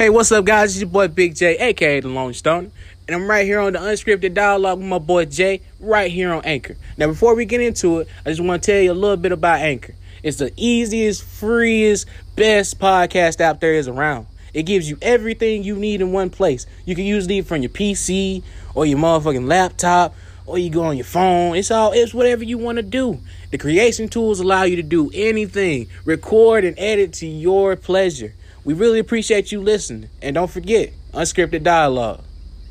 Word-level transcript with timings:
Hey, 0.00 0.08
what's 0.08 0.32
up, 0.32 0.46
guys? 0.46 0.70
It's 0.70 0.80
your 0.80 0.88
boy 0.88 1.08
Big 1.08 1.34
J, 1.34 1.58
aka 1.58 2.00
The 2.00 2.08
Lone 2.08 2.32
Stone. 2.32 2.72
And 3.06 3.14
I'm 3.14 3.28
right 3.28 3.44
here 3.44 3.60
on 3.60 3.74
the 3.74 3.80
Unscripted 3.80 4.32
Dialogue 4.32 4.78
with 4.78 4.86
my 4.86 4.98
boy 4.98 5.26
Jay, 5.26 5.60
right 5.78 6.10
here 6.10 6.32
on 6.32 6.42
Anchor. 6.46 6.78
Now, 6.96 7.08
before 7.08 7.34
we 7.34 7.44
get 7.44 7.60
into 7.60 7.98
it, 7.98 8.08
I 8.24 8.30
just 8.30 8.40
want 8.40 8.62
to 8.62 8.72
tell 8.72 8.80
you 8.80 8.92
a 8.92 8.94
little 8.94 9.18
bit 9.18 9.30
about 9.30 9.60
Anchor. 9.60 9.94
It's 10.22 10.38
the 10.38 10.54
easiest, 10.56 11.22
freest, 11.22 12.08
best 12.34 12.78
podcast 12.78 13.42
out 13.42 13.60
there 13.60 13.74
is 13.74 13.88
around. 13.88 14.26
It 14.54 14.62
gives 14.62 14.88
you 14.88 14.96
everything 15.02 15.64
you 15.64 15.76
need 15.76 16.00
in 16.00 16.12
one 16.12 16.30
place. 16.30 16.64
You 16.86 16.94
can 16.94 17.04
use 17.04 17.28
it 17.28 17.46
from 17.46 17.60
your 17.60 17.68
PC 17.68 18.42
or 18.74 18.86
your 18.86 18.98
motherfucking 18.98 19.46
laptop 19.46 20.14
or 20.46 20.56
you 20.56 20.70
go 20.70 20.84
on 20.84 20.96
your 20.96 21.04
phone. 21.04 21.56
It's 21.56 21.70
all 21.70 21.92
it's 21.92 22.14
whatever 22.14 22.42
you 22.42 22.56
want 22.56 22.76
to 22.76 22.82
do. 22.82 23.20
The 23.50 23.58
creation 23.58 24.08
tools 24.08 24.40
allow 24.40 24.62
you 24.62 24.76
to 24.76 24.82
do 24.82 25.10
anything, 25.12 25.90
record 26.06 26.64
and 26.64 26.78
edit 26.78 27.12
to 27.14 27.26
your 27.26 27.76
pleasure. 27.76 28.32
We 28.64 28.74
really 28.74 28.98
appreciate 28.98 29.52
you 29.52 29.60
listening. 29.60 30.10
And 30.20 30.34
don't 30.34 30.50
forget, 30.50 30.92
unscripted 31.12 31.62
dialogue. 31.62 32.24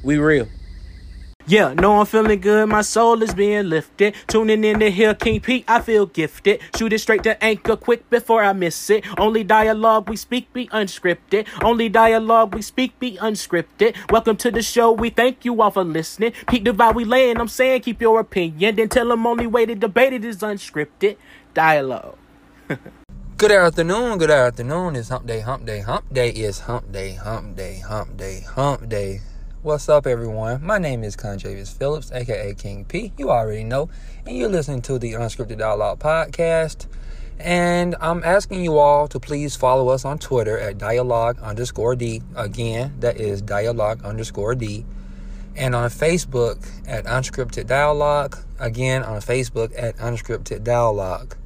We 0.03 0.17
real. 0.17 0.47
Yeah, 1.49 1.73
no, 1.73 1.99
I'm 1.99 2.05
feeling 2.05 2.41
good. 2.41 2.69
My 2.69 2.83
soul 2.83 3.23
is 3.23 3.33
being 3.33 3.69
lifted. 3.69 4.13
Tuning 4.27 4.63
in 4.63 4.79
to 4.81 4.91
hear 4.91 5.15
King 5.15 5.41
Pete, 5.41 5.65
I 5.67 5.81
feel 5.81 6.05
gifted. 6.05 6.61
Shoot 6.77 6.93
it 6.93 6.99
straight 6.99 7.23
to 7.23 7.43
anchor 7.43 7.75
quick 7.75 8.07
before 8.11 8.43
I 8.43 8.53
miss 8.53 8.91
it. 8.91 9.03
Only 9.17 9.43
dialogue 9.43 10.07
we 10.07 10.15
speak 10.15 10.53
be 10.53 10.67
unscripted. 10.67 11.47
Only 11.63 11.89
dialogue 11.89 12.53
we 12.53 12.61
speak 12.61 12.99
be 12.99 13.17
unscripted. 13.17 13.95
Welcome 14.11 14.37
to 14.37 14.51
the 14.51 14.61
show. 14.61 14.91
We 14.91 15.09
thank 15.09 15.43
you 15.43 15.59
all 15.59 15.71
for 15.71 15.83
listening. 15.83 16.33
Pete 16.47 16.65
vibe 16.65 16.93
we 16.93 17.03
laying. 17.03 17.39
I'm 17.39 17.47
saying 17.47 17.81
keep 17.81 17.99
your 17.99 18.19
opinion. 18.19 18.75
Then 18.75 18.89
tell 18.89 19.07
them 19.07 19.25
only 19.25 19.47
way 19.47 19.65
to 19.65 19.73
debate 19.73 20.13
it 20.13 20.23
is 20.23 20.37
unscripted 20.37 21.17
dialogue. 21.55 22.15
Good 23.39 23.53
afternoon, 23.53 24.17
good 24.17 24.31
afternoon. 24.31 24.97
It's 24.97 25.07
hump 25.07 25.25
day, 25.25 25.39
hump 25.39 25.65
day, 25.65 25.79
hump 25.79 26.13
day. 26.13 26.29
It's 26.31 26.59
hump 26.59 26.91
day, 26.91 27.13
hump 27.13 27.55
day, 27.55 27.79
hump 27.79 28.17
day, 28.17 28.41
hump 28.41 28.89
day. 28.89 29.21
What's 29.61 29.87
up, 29.87 30.05
everyone? 30.05 30.61
My 30.61 30.77
name 30.77 31.05
is 31.05 31.15
Conjavious 31.15 31.71
Phillips, 31.71 32.11
aka 32.11 32.53
King 32.55 32.83
P. 32.83 33.13
You 33.17 33.29
already 33.29 33.63
know. 33.63 33.89
And 34.25 34.35
you're 34.35 34.49
listening 34.49 34.81
to 34.81 34.99
the 34.99 35.13
Unscripted 35.13 35.57
Dialogue 35.57 35.99
podcast. 35.99 36.87
And 37.39 37.95
I'm 38.01 38.25
asking 38.25 38.61
you 38.61 38.77
all 38.77 39.07
to 39.07 39.21
please 39.21 39.55
follow 39.55 39.87
us 39.87 40.03
on 40.03 40.19
Twitter 40.19 40.59
at 40.59 40.77
dialogue 40.77 41.39
underscore 41.39 41.95
D. 41.95 42.21
Again, 42.35 42.95
that 42.99 43.21
is 43.21 43.41
dialogue 43.41 44.03
underscore 44.03 44.53
D. 44.53 44.85
And 45.55 45.75
on 45.75 45.89
Facebook 45.91 46.69
at 46.85 47.05
Unscripted 47.05 47.67
Dialogue. 47.67 48.37
Again, 48.59 49.01
on 49.01 49.21
Facebook 49.21 49.71
at 49.77 49.95
Unscripted 49.95 50.65
Dialogue. 50.65 51.37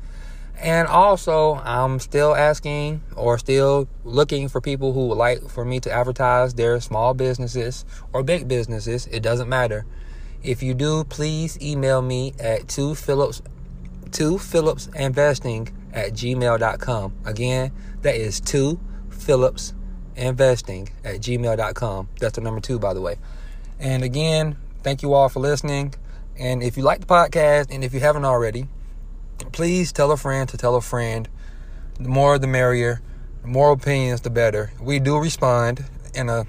And 0.61 0.87
also, 0.87 1.55
I'm 1.55 1.99
still 1.99 2.35
asking 2.35 3.01
or 3.15 3.37
still 3.37 3.87
looking 4.03 4.47
for 4.47 4.61
people 4.61 4.93
who 4.93 5.07
would 5.07 5.17
like 5.17 5.49
for 5.49 5.65
me 5.65 5.79
to 5.81 5.91
advertise 5.91 6.53
their 6.53 6.79
small 6.79 7.13
businesses 7.13 7.83
or 8.13 8.23
big 8.23 8.47
businesses. 8.47 9.07
It 9.07 9.21
doesn't 9.21 9.49
matter. 9.49 9.85
If 10.41 10.63
you 10.63 10.73
do, 10.73 11.03
please 11.05 11.59
email 11.61 12.01
me 12.01 12.33
at 12.39 12.67
2phillips, 12.67 13.41
2phillipsinvesting 14.09 15.71
at 15.93 16.13
gmail.com. 16.13 17.13
Again, 17.25 17.71
that 18.01 18.15
is 18.15 18.41
2phillipsinvesting 18.41 20.89
at 21.03 21.15
gmail.com. 21.15 22.09
That's 22.19 22.35
the 22.35 22.41
number 22.41 22.61
two, 22.61 22.79
by 22.79 22.93
the 22.93 23.01
way. 23.01 23.17
And 23.79 24.03
again, 24.03 24.57
thank 24.83 25.01
you 25.01 25.13
all 25.13 25.29
for 25.29 25.39
listening. 25.39 25.95
And 26.37 26.61
if 26.63 26.77
you 26.77 26.83
like 26.83 26.99
the 26.99 27.05
podcast, 27.05 27.67
and 27.69 27.83
if 27.83 27.93
you 27.93 27.99
haven't 27.99 28.25
already, 28.25 28.67
please 29.51 29.91
tell 29.91 30.11
a 30.11 30.17
friend 30.17 30.47
to 30.49 30.57
tell 30.57 30.75
a 30.75 30.81
friend. 30.81 31.27
The 31.99 32.09
more 32.09 32.37
the 32.39 32.47
merrier. 32.47 33.01
The 33.41 33.47
more 33.47 33.71
opinions, 33.71 34.21
the 34.21 34.29
better. 34.29 34.71
We 34.81 34.99
do 34.99 35.17
respond 35.17 35.85
in 36.13 36.29
a 36.29 36.45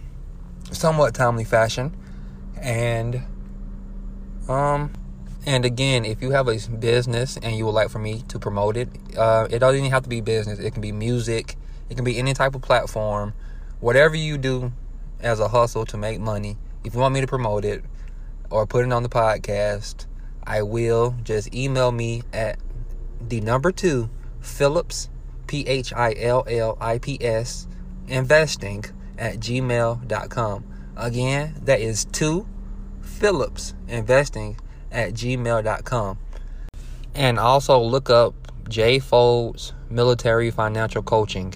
somewhat 0.71 1.15
timely 1.15 1.45
fashion. 1.45 1.97
And 2.61 3.23
um 4.49 4.93
and 5.47 5.67
again, 5.67 6.07
if 6.07 6.23
you 6.23 6.31
have 6.31 6.49
a 6.49 6.57
business 6.57 7.37
and 7.37 7.55
you 7.55 7.67
would 7.67 7.73
like 7.73 7.91
for 7.91 7.99
me 7.99 8.25
to 8.29 8.39
promote 8.39 8.79
it, 8.79 8.89
uh, 9.17 9.47
it 9.51 9.59
doesn't 9.59 9.79
even 9.79 9.91
have 9.91 10.05
to 10.05 10.09
be 10.09 10.23
business. 10.23 10.59
It 10.59 10.71
can 10.71 10.81
be 10.81 10.91
music. 10.91 11.57
It 11.91 11.97
can 11.97 12.05
be 12.05 12.19
any 12.19 12.33
type 12.33 12.55
of 12.55 12.63
platform. 12.63 13.35
Whatever 13.81 14.17
you 14.17 14.39
do 14.39 14.73
as 15.21 15.41
a 15.41 15.49
hustle 15.49 15.85
to 15.87 15.99
make 15.99 16.19
money, 16.19 16.57
if 16.83 16.95
you 16.95 17.01
want 17.01 17.13
me 17.13 17.21
to 17.21 17.27
promote 17.27 17.67
it 17.67 17.85
or 18.49 18.67
put 18.67 18.87
it 18.87 18.93
on 18.93 19.03
the 19.03 19.11
podcast, 19.11 20.07
I 20.45 20.63
will. 20.63 21.15
Just 21.23 21.55
email 21.55 21.93
me 21.93 22.23
at 22.33 22.59
the 23.29 23.41
number 23.41 23.73
two, 23.73 24.11
Phillips, 24.41 25.09
P 25.47 25.67
H 25.67 25.93
I 25.93 26.15
L 26.19 26.45
L 26.49 26.77
I 26.81 26.99
P 26.99 27.19
S, 27.21 27.67
investing 28.07 28.85
at 29.19 29.37
gmail.com. 29.37 30.65
Again, 30.97 31.55
that 31.63 31.81
is 31.81 32.05
two, 32.07 32.47
Phillips, 33.01 33.75
investing 33.89 34.59
at 34.91 35.13
gmail.com. 35.15 36.19
And 37.15 37.39
also 37.39 37.79
look 37.81 38.11
up 38.11 38.35
Jay 38.69 38.99
Folds 38.99 39.73
Military 39.89 40.51
Financial 40.51 41.03
Coaching. 41.03 41.55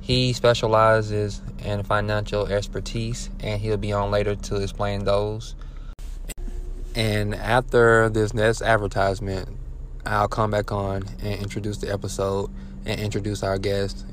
He 0.00 0.32
specializes 0.34 1.40
in 1.64 1.82
financial 1.82 2.46
expertise, 2.46 3.30
and 3.40 3.60
he'll 3.60 3.78
be 3.78 3.92
on 3.92 4.10
later 4.10 4.34
to 4.34 4.56
explain 4.56 5.04
those. 5.04 5.54
And 6.94 7.34
after 7.34 8.08
this 8.08 8.34
next 8.34 8.62
advertisement, 8.62 9.48
I'll 10.06 10.28
come 10.28 10.50
back 10.50 10.72
on 10.72 11.04
and 11.22 11.40
introduce 11.40 11.78
the 11.78 11.92
episode 11.92 12.50
and 12.84 13.00
introduce 13.00 13.42
our 13.42 13.58
guest. 13.58 14.04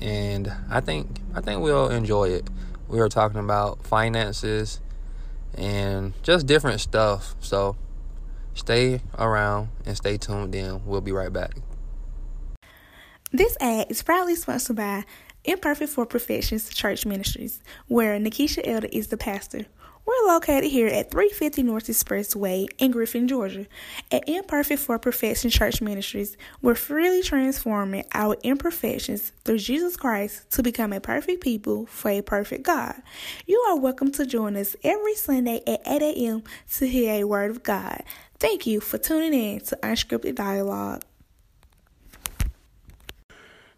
And 0.00 0.52
I 0.70 0.80
think 0.80 1.08
I 1.34 1.40
think 1.40 1.62
we'll 1.62 1.88
enjoy 1.88 2.30
it. 2.30 2.48
We 2.88 3.00
are 3.00 3.08
talking 3.08 3.40
about 3.40 3.86
finances 3.86 4.80
and 5.56 6.12
just 6.22 6.46
different 6.46 6.80
stuff. 6.80 7.34
So 7.40 7.76
stay 8.54 9.00
around 9.18 9.68
and 9.86 9.96
stay 9.96 10.16
tuned 10.18 10.54
in. 10.54 10.84
We'll 10.84 11.00
be 11.00 11.12
right 11.12 11.32
back. 11.32 11.54
This 13.30 13.56
ad 13.60 13.86
is 13.88 14.02
proudly 14.02 14.34
sponsored 14.34 14.76
by 14.76 15.04
Imperfect 15.44 15.90
for 15.90 16.04
Perfection 16.04 16.58
Church 16.58 17.06
Ministries, 17.06 17.62
where 17.88 18.18
Nikisha 18.18 18.60
Elder 18.64 18.88
is 18.92 19.08
the 19.08 19.16
pastor. 19.16 19.66
We're 20.04 20.32
located 20.32 20.64
here 20.64 20.88
at 20.88 21.12
350 21.12 21.62
North 21.62 21.86
Expressway 21.86 22.66
in 22.78 22.90
Griffin, 22.90 23.28
Georgia. 23.28 23.66
At 24.10 24.28
Imperfect 24.28 24.80
for 24.80 24.98
Perfection 24.98 25.48
Church 25.48 25.80
Ministries, 25.80 26.36
we're 26.60 26.74
freely 26.74 27.22
transforming 27.22 28.04
our 28.12 28.36
imperfections 28.42 29.30
through 29.44 29.58
Jesus 29.58 29.96
Christ 29.96 30.50
to 30.50 30.62
become 30.62 30.92
a 30.92 30.98
perfect 30.98 31.40
people 31.40 31.86
for 31.86 32.10
a 32.10 32.20
perfect 32.20 32.64
God. 32.64 33.00
You 33.46 33.58
are 33.68 33.78
welcome 33.78 34.10
to 34.12 34.26
join 34.26 34.56
us 34.56 34.74
every 34.82 35.14
Sunday 35.14 35.62
at 35.68 35.80
8 35.86 36.02
a.m. 36.02 36.42
to 36.78 36.88
hear 36.88 37.14
a 37.14 37.24
word 37.24 37.52
of 37.52 37.62
God. 37.62 38.02
Thank 38.40 38.66
you 38.66 38.80
for 38.80 38.98
tuning 38.98 39.34
in 39.34 39.60
to 39.60 39.78
Unscripted 39.84 40.34
Dialogue. 40.34 41.02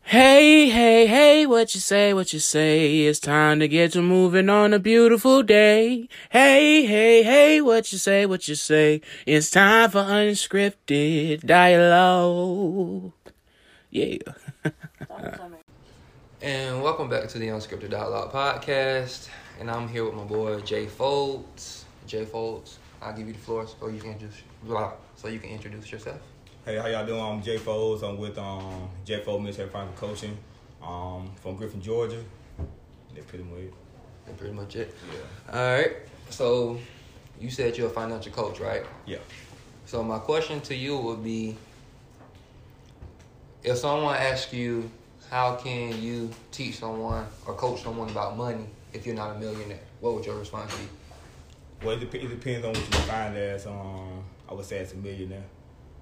Hey, 0.07 0.69
hey, 0.69 1.07
hey, 1.07 1.47
what 1.47 1.75
you 1.75 1.81
say, 1.81 2.13
what 2.13 2.35
you 2.35 2.39
say? 2.39 3.01
It's 3.07 3.19
time 3.19 3.59
to 3.61 3.67
get 3.67 3.93
to 3.93 4.03
moving 4.03 4.51
on 4.51 4.75
a 4.75 4.79
beautiful 4.79 5.43
day. 5.43 6.11
Hey, 6.29 6.85
hey, 6.85 7.23
hey, 7.23 7.63
what 7.63 7.91
you 7.91 7.97
say, 7.97 8.27
what 8.27 8.47
you 8.47 8.55
say? 8.55 9.01
It's 9.25 9.51
time 9.51 9.91
for 9.91 10.03
unscripted 10.03 11.47
dialogue. 11.47 13.13
Yeah. 13.91 14.19
And 16.43 16.83
welcome 16.83 17.09
back 17.09 17.29
to 17.29 17.39
the 17.39 17.49
Unscripted 17.49 17.89
Dialogue 17.89 18.31
podcast. 18.31 19.31
And 19.59 19.71
I'm 19.71 19.89
here 19.89 20.05
with 20.05 20.13
my 20.13 20.25
boy 20.25 20.61
Jay 20.61 20.87
Folds. 20.87 21.87
Jay 22.07 22.27
Folds, 22.27 22.79
I'll 23.01 23.17
give 23.17 23.27
you 23.27 23.33
the 23.33 23.39
floor 23.39 23.67
so 23.67 23.89
you 23.89 23.99
can 23.99 24.19
just 24.19 24.43
blah. 24.63 24.93
so 25.17 25.29
you 25.29 25.39
can 25.39 25.49
introduce 25.49 25.91
yourself. 25.91 26.21
Hey, 26.65 26.79
how 26.79 26.87
y'all 26.87 27.05
doing? 27.05 27.21
I'm 27.21 27.43
Jay 27.43 27.59
Foles. 27.59 28.03
I'm 28.03 28.17
with 28.17 28.39
um, 28.39 28.89
Jay 29.05 29.21
Foles 29.21 29.43
Military 29.43 29.69
Financial 29.69 30.09
Coaching 30.09 30.39
um, 30.83 31.31
from 31.43 31.57
Griffin, 31.57 31.83
Georgia. 31.83 32.25
That's 33.15 33.27
pretty 33.27 33.45
much 33.45 33.59
it. 33.59 33.75
That's 34.25 34.39
pretty 34.39 34.55
much 34.55 34.75
it. 34.77 34.95
Yeah. 35.13 35.59
All 35.59 35.77
right. 35.77 35.93
So 36.31 36.79
you 37.39 37.51
said 37.51 37.77
you're 37.77 37.89
a 37.89 37.91
financial 37.91 38.33
coach, 38.33 38.61
right? 38.61 38.83
Yeah. 39.05 39.19
So 39.85 40.03
my 40.03 40.19
question 40.19 40.63
to 40.63 40.75
you 40.75 40.97
would 40.97 41.23
be 41.23 41.55
if 43.63 43.77
someone 43.77 44.17
asks 44.17 44.55
you 44.55 44.91
how 45.29 45.57
can 45.57 46.01
you 46.01 46.31
teach 46.51 46.79
someone 46.79 47.27
or 47.45 47.53
coach 47.53 47.83
someone 47.83 48.09
about 48.09 48.39
money 48.39 48.65
if 48.95 49.05
you're 49.05 49.15
not 49.15 49.37
a 49.37 49.39
millionaire, 49.39 49.81
what 50.01 50.15
would 50.15 50.25
your 50.25 50.39
response 50.39 50.75
be? 50.79 50.89
Well, 51.85 52.01
it, 52.01 52.15
it 52.15 52.29
depends 52.29 52.65
on 52.65 52.73
what 52.73 52.81
you 52.81 52.91
define 52.91 53.35
as, 53.35 53.67
um, 53.67 54.25
I 54.49 54.55
would 54.55 54.65
say, 54.65 54.79
as 54.79 54.95
a 54.95 54.97
millionaire. 54.97 55.45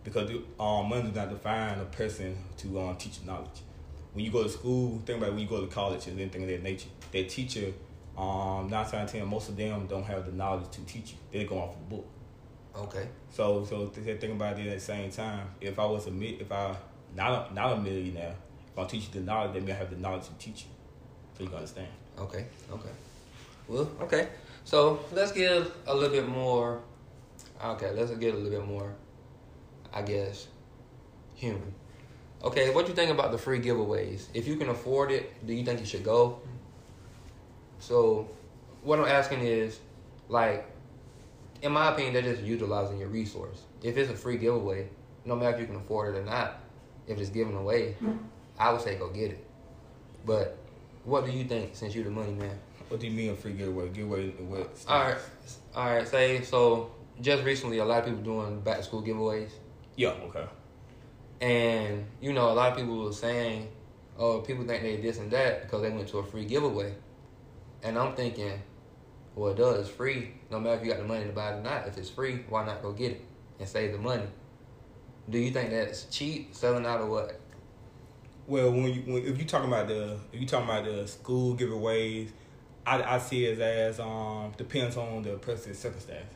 Because 0.04 0.31
um, 0.58 0.88
money 0.88 1.02
does 1.02 1.14
not 1.14 1.31
define 1.31 1.78
a 1.78 1.84
person 1.84 2.37
to 2.58 2.81
um, 2.81 2.96
teach 2.96 3.20
you 3.20 3.26
knowledge. 3.26 3.62
When 4.12 4.25
you 4.25 4.31
go 4.31 4.43
to 4.43 4.49
school, 4.49 5.00
think 5.06 5.19
about 5.19 5.31
when 5.31 5.40
you 5.40 5.46
go 5.46 5.60
to 5.60 5.69
college 5.69 6.06
and 6.06 6.20
anything 6.20 6.43
of 6.43 6.49
that 6.49 6.62
nature. 6.62 6.88
That 7.12 7.28
teacher, 7.28 7.72
um, 8.19 8.69
nine 8.69 8.84
times 8.84 8.94
out 8.94 9.04
of 9.04 9.12
ten, 9.12 9.26
most 9.26 9.49
of 9.49 9.56
them 9.56 9.87
don't 9.87 10.04
have 10.04 10.26
the 10.26 10.32
knowledge 10.32 10.70
to 10.72 10.81
teach 10.82 11.12
you. 11.12 11.19
They 11.31 11.44
go 11.44 11.58
off 11.58 11.76
the 11.76 11.96
book. 11.96 12.06
Okay. 12.76 13.08
So, 13.31 13.64
so 13.64 13.87
th- 13.87 14.20
think 14.20 14.32
about 14.34 14.58
it 14.58 14.66
at 14.66 14.75
the 14.75 14.81
same 14.81 15.10
time. 15.10 15.46
If 15.60 15.78
I 15.78 15.84
was 15.84 16.06
a 16.06 16.22
if 16.22 16.50
I 16.50 16.75
not 17.14 17.50
a, 17.50 17.55
not 17.55 17.72
a 17.72 17.76
millionaire, 17.81 18.34
if 18.72 18.78
I 18.78 18.84
teach 18.84 19.05
you 19.05 19.20
the 19.20 19.20
knowledge, 19.20 19.52
then 19.55 19.70
I 19.70 19.78
have 19.78 19.90
the 19.90 19.96
knowledge 19.96 20.25
to 20.25 20.34
teach 20.34 20.64
you. 20.64 20.70
So 21.37 21.44
you 21.44 21.48
can 21.48 21.56
understand. 21.56 21.88
Okay, 22.19 22.46
okay. 22.70 22.90
Well, 23.69 23.90
okay. 24.02 24.28
So 24.64 25.00
let's 25.12 25.32
give 25.32 25.72
a 25.87 25.94
little 25.94 26.10
bit 26.10 26.28
more. 26.28 26.81
Okay, 27.62 27.93
let's 27.93 28.10
get 28.12 28.34
a 28.34 28.37
little 28.37 28.58
bit 28.60 28.66
more. 28.66 28.94
I 29.92 30.02
guess 30.02 30.48
human. 31.34 31.74
Okay, 32.42 32.74
what 32.74 32.88
you 32.88 32.94
think 32.94 33.10
about 33.10 33.30
the 33.30 33.38
free 33.38 33.60
giveaways? 33.60 34.26
If 34.34 34.48
you 34.48 34.56
can 34.56 34.68
afford 34.68 35.12
it, 35.12 35.46
do 35.46 35.52
you 35.52 35.64
think 35.64 35.80
you 35.80 35.86
should 35.86 36.02
go? 36.04 36.40
So, 37.78 38.28
what 38.82 38.98
I'm 38.98 39.04
asking 39.06 39.40
is, 39.40 39.78
like, 40.28 40.66
in 41.62 41.72
my 41.72 41.92
opinion, 41.92 42.14
they're 42.14 42.34
just 42.34 42.42
utilizing 42.42 42.98
your 42.98 43.08
resource. 43.08 43.62
If 43.82 43.96
it's 43.96 44.10
a 44.10 44.16
free 44.16 44.38
giveaway, 44.38 44.88
no 45.24 45.36
matter 45.36 45.54
if 45.54 45.60
you 45.60 45.66
can 45.66 45.76
afford 45.76 46.14
it 46.14 46.18
or 46.18 46.24
not, 46.24 46.58
if 47.06 47.18
it's 47.18 47.30
given 47.30 47.54
away, 47.54 47.96
I 48.58 48.72
would 48.72 48.80
say 48.80 48.96
go 48.96 49.08
get 49.08 49.32
it. 49.32 49.44
But 50.26 50.58
what 51.04 51.26
do 51.26 51.32
you 51.32 51.44
think 51.44 51.70
since 51.74 51.94
you're 51.94 52.04
the 52.04 52.10
money 52.10 52.32
man? 52.32 52.58
What 52.88 53.00
do 53.00 53.06
you 53.06 53.12
mean 53.12 53.30
a 53.30 53.36
free 53.36 53.52
giveaway? 53.52 53.88
Giveaway 53.88 54.30
what? 54.30 54.70
All 54.88 55.00
right, 55.00 55.18
all 55.74 55.86
right. 55.86 56.06
Say 56.06 56.42
so. 56.42 56.90
Just 57.20 57.44
recently, 57.44 57.78
a 57.78 57.84
lot 57.84 58.00
of 58.00 58.04
people 58.06 58.22
doing 58.22 58.60
back 58.60 58.78
to 58.78 58.82
school 58.82 59.02
giveaways, 59.02 59.50
Yeah. 59.96 60.10
Okay. 60.10 60.46
and 61.40 62.06
you 62.20 62.32
know, 62.32 62.50
a 62.50 62.54
lot 62.54 62.72
of 62.72 62.78
people 62.78 63.04
were 63.04 63.12
saying, 63.12 63.68
"Oh, 64.18 64.40
people 64.40 64.64
think 64.66 64.82
they 64.82 64.96
this 64.96 65.18
and 65.18 65.30
that 65.32 65.62
because 65.62 65.82
they 65.82 65.90
went 65.90 66.08
to 66.08 66.18
a 66.18 66.24
free 66.24 66.44
giveaway," 66.44 66.94
and 67.82 67.98
I'm 67.98 68.14
thinking, 68.14 68.62
well, 69.34 69.52
it 69.52 69.56
does. 69.56 69.80
It's 69.80 69.88
free. 69.96 70.32
No 70.50 70.60
matter 70.60 70.76
if 70.76 70.84
you 70.84 70.90
got 70.92 71.00
the 71.00 71.06
money 71.06 71.24
to 71.24 71.32
buy 71.32 71.52
it 71.52 71.58
or 71.58 71.62
not. 71.62 71.88
If 71.88 71.96
it's 71.98 72.10
free, 72.10 72.44
why 72.48 72.64
not 72.66 72.82
go 72.82 72.92
get 72.92 73.12
it 73.12 73.20
and 73.58 73.68
save 73.68 73.92
the 73.92 73.98
money? 73.98 74.26
Do 75.28 75.38
you 75.38 75.50
think 75.50 75.70
that's 75.70 76.04
cheap 76.06 76.54
selling 76.54 76.84
out 76.84 77.00
or 77.00 77.06
what? 77.08 77.40
Well, 78.46 78.70
when 78.72 78.84
you 78.92 79.02
when, 79.02 79.24
if 79.24 79.38
you 79.38 79.44
talking 79.44 79.68
about 79.68 79.88
the 79.88 80.18
if 80.32 80.40
you 80.40 80.46
talking 80.46 80.68
about 80.68 80.84
the 80.84 81.06
school 81.06 81.56
giveaways, 81.56 82.30
I, 82.86 83.02
I 83.02 83.18
see 83.18 83.46
it 83.46 83.60
as 83.60 84.00
um 84.00 84.52
depends 84.56 84.96
on 84.96 85.22
the 85.22 85.36
person's 85.36 85.78
circumstance. 85.78 86.34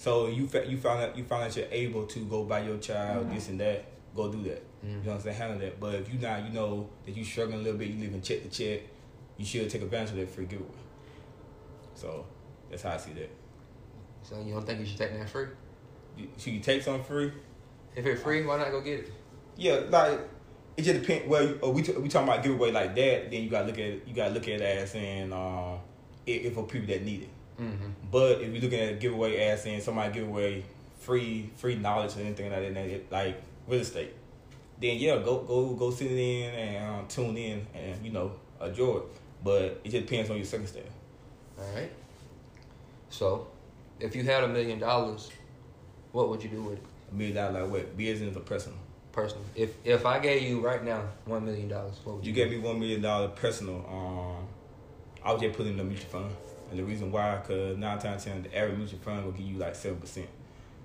So 0.00 0.28
you 0.28 0.48
you 0.66 0.78
found 0.78 1.02
out 1.02 1.14
you 1.14 1.24
found 1.24 1.44
out 1.44 1.54
you're 1.54 1.66
able 1.70 2.06
to 2.06 2.20
go 2.20 2.44
buy 2.44 2.60
your 2.60 2.78
child 2.78 3.30
this 3.30 3.50
and 3.50 3.60
that, 3.60 3.84
go 4.16 4.32
do 4.32 4.42
that. 4.44 4.62
You 4.82 4.92
know 4.92 5.00
what 5.02 5.14
I'm 5.16 5.20
saying? 5.20 5.36
Handle 5.36 5.58
that. 5.58 5.78
But 5.78 5.96
if 5.96 6.10
you 6.10 6.18
not, 6.18 6.42
you 6.42 6.54
know 6.54 6.88
that 7.04 7.14
you 7.14 7.22
struggling 7.22 7.60
a 7.60 7.62
little 7.62 7.78
bit, 7.78 7.88
you 7.88 8.02
living 8.02 8.22
check 8.22 8.42
to 8.42 8.48
check, 8.48 8.80
you 9.36 9.44
should 9.44 9.68
take 9.68 9.82
advantage 9.82 10.12
of 10.12 10.16
that 10.16 10.30
free 10.30 10.46
giveaway. 10.46 10.70
So 11.94 12.24
that's 12.70 12.82
how 12.82 12.92
I 12.92 12.96
see 12.96 13.12
that. 13.12 13.30
So 14.22 14.40
you 14.40 14.54
don't 14.54 14.64
think 14.64 14.80
you 14.80 14.86
should 14.86 14.96
take 14.96 15.12
that 15.12 15.28
free? 15.28 15.48
You, 16.16 16.28
should 16.38 16.54
you 16.54 16.60
take 16.60 16.82
something 16.82 17.04
free? 17.04 17.30
If 17.94 18.06
it's 18.06 18.22
free, 18.22 18.42
why 18.46 18.56
not 18.56 18.70
go 18.70 18.80
get 18.80 19.00
it? 19.00 19.12
Yeah, 19.58 19.82
like 19.90 20.18
it 20.78 20.82
just 20.82 21.02
depends. 21.02 21.28
Well, 21.28 21.56
uh, 21.62 21.68
we 21.68 21.82
t- 21.82 21.92
we 21.92 22.08
talking 22.08 22.26
about 22.26 22.42
giveaway 22.42 22.70
like 22.70 22.94
that, 22.94 23.30
then 23.30 23.42
you 23.42 23.50
gotta 23.50 23.66
look 23.66 23.78
at 23.78 23.84
it, 23.84 24.04
you 24.06 24.14
gotta 24.14 24.32
look 24.32 24.44
at 24.44 24.62
it 24.62 24.62
as 24.62 24.94
in 24.94 25.30
um, 25.30 25.78
if, 26.24 26.46
if 26.46 26.54
for 26.54 26.64
people 26.64 26.86
that 26.86 27.04
need 27.04 27.24
it. 27.24 27.28
Mm-hmm. 27.60 27.90
But 28.10 28.40
if 28.40 28.52
you're 28.52 28.62
looking 28.62 28.80
at 28.80 28.92
a 28.92 28.96
giveaway 28.96 29.36
as 29.36 29.66
in 29.66 29.80
somebody 29.80 30.14
give 30.14 30.26
away 30.28 30.64
free 30.98 31.50
free 31.56 31.76
knowledge 31.76 32.16
or 32.16 32.20
anything 32.20 32.50
like 32.50 32.74
that, 32.74 33.12
like 33.12 33.42
real 33.68 33.80
estate, 33.80 34.14
then 34.80 34.96
yeah, 34.96 35.16
go 35.18 35.40
go 35.42 35.66
go 35.74 35.90
sit 35.90 36.10
in 36.10 36.50
and 36.54 36.94
um, 37.00 37.06
tune 37.08 37.36
in 37.36 37.66
and 37.74 38.04
you 38.04 38.12
know 38.12 38.32
enjoy 38.64 38.96
it. 38.98 39.02
But 39.44 39.62
it 39.84 39.90
just 39.90 40.06
depends 40.06 40.30
on 40.30 40.36
your 40.36 40.46
circumstance. 40.46 40.88
All 41.58 41.64
right. 41.74 41.90
So, 43.10 43.48
if 43.98 44.14
you 44.16 44.22
had 44.24 44.44
a 44.44 44.48
million 44.48 44.78
dollars, 44.78 45.30
what 46.12 46.28
would 46.28 46.42
you 46.42 46.48
do 46.48 46.62
with 46.62 46.78
it 46.78 46.82
A 47.10 47.14
million 47.14 47.36
dollars 47.36 47.62
like 47.62 47.70
what 47.70 47.96
business 47.96 48.36
or 48.36 48.40
personal? 48.40 48.78
personally? 49.12 49.44
If 49.54 49.74
if 49.84 50.06
I 50.06 50.18
gave 50.18 50.42
you 50.48 50.60
right 50.60 50.82
now 50.84 51.02
one 51.26 51.44
million 51.44 51.68
dollars, 51.68 51.96
what 52.04 52.16
would 52.16 52.24
You 52.26 52.32
you? 52.32 52.36
gave 52.36 52.50
me 52.50 52.58
one 52.58 52.78
million 52.80 53.02
dollar 53.02 53.28
personal. 53.28 53.84
Um, 53.88 54.46
I 55.22 55.32
would 55.32 55.40
just 55.42 55.56
put 55.56 55.66
it 55.66 55.70
in 55.70 55.76
the 55.76 55.84
mutual 55.84 56.08
fund, 56.08 56.30
and 56.70 56.78
the 56.78 56.84
reason 56.84 57.10
why, 57.10 57.40
cause 57.46 57.76
nine 57.76 57.98
times 57.98 58.24
ten, 58.24 58.42
the 58.42 58.56
average 58.56 58.78
mutual 58.78 59.00
fund 59.00 59.24
will 59.24 59.32
give 59.32 59.46
you 59.46 59.58
like 59.58 59.74
seven 59.74 59.98
percent. 59.98 60.28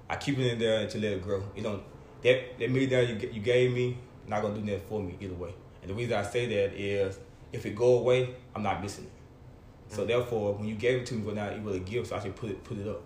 I 0.09 0.15
keep 0.15 0.37
it 0.37 0.51
in 0.51 0.59
there 0.59 0.87
to 0.87 0.97
let 0.99 1.13
it 1.13 1.21
grow. 1.21 1.43
You 1.55 1.63
don't 1.63 1.83
that 2.23 2.59
that 2.59 2.71
million 2.71 2.89
dollars 2.89 3.09
you 3.09 3.29
you 3.31 3.41
gave 3.41 3.71
me 3.73 3.97
not 4.27 4.41
gonna 4.41 4.55
do 4.55 4.61
nothing 4.61 4.81
for 4.89 5.01
me 5.01 5.15
either 5.19 5.35
way. 5.35 5.53
And 5.81 5.91
the 5.91 5.95
reason 5.95 6.13
I 6.13 6.23
say 6.23 6.47
that 6.47 6.73
is 6.73 7.19
if 7.53 7.65
it 7.65 7.75
go 7.75 7.99
away, 7.99 8.33
I'm 8.55 8.63
not 8.63 8.81
missing 8.81 9.05
it. 9.05 9.95
So 9.95 10.03
mm. 10.03 10.07
therefore, 10.07 10.53
when 10.53 10.67
you 10.67 10.75
gave 10.75 11.01
it 11.01 11.05
to 11.07 11.13
me, 11.13 11.21
well 11.21 11.35
now 11.35 11.47
it 11.47 11.61
was 11.61 11.75
a 11.75 11.79
gift, 11.79 12.07
so 12.07 12.15
I 12.15 12.19
should 12.19 12.35
put 12.35 12.49
it 12.49 12.63
put 12.63 12.77
it 12.77 12.87
up. 12.87 13.01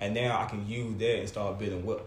And 0.00 0.14
now 0.14 0.40
I 0.40 0.46
can 0.46 0.66
use 0.66 0.96
that 0.98 1.18
and 1.18 1.28
start 1.28 1.58
building 1.58 1.84
wealth. 1.84 2.02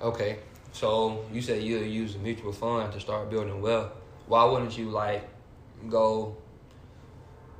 Okay. 0.00 0.38
So 0.72 1.24
you 1.32 1.40
said 1.40 1.62
you'll 1.62 1.82
use 1.82 2.14
a 2.16 2.18
mutual 2.18 2.52
fund 2.52 2.92
to 2.92 3.00
start 3.00 3.30
building 3.30 3.60
wealth. 3.62 3.92
Why 4.26 4.44
wouldn't 4.44 4.76
you 4.76 4.90
like 4.90 5.28
go? 5.88 6.36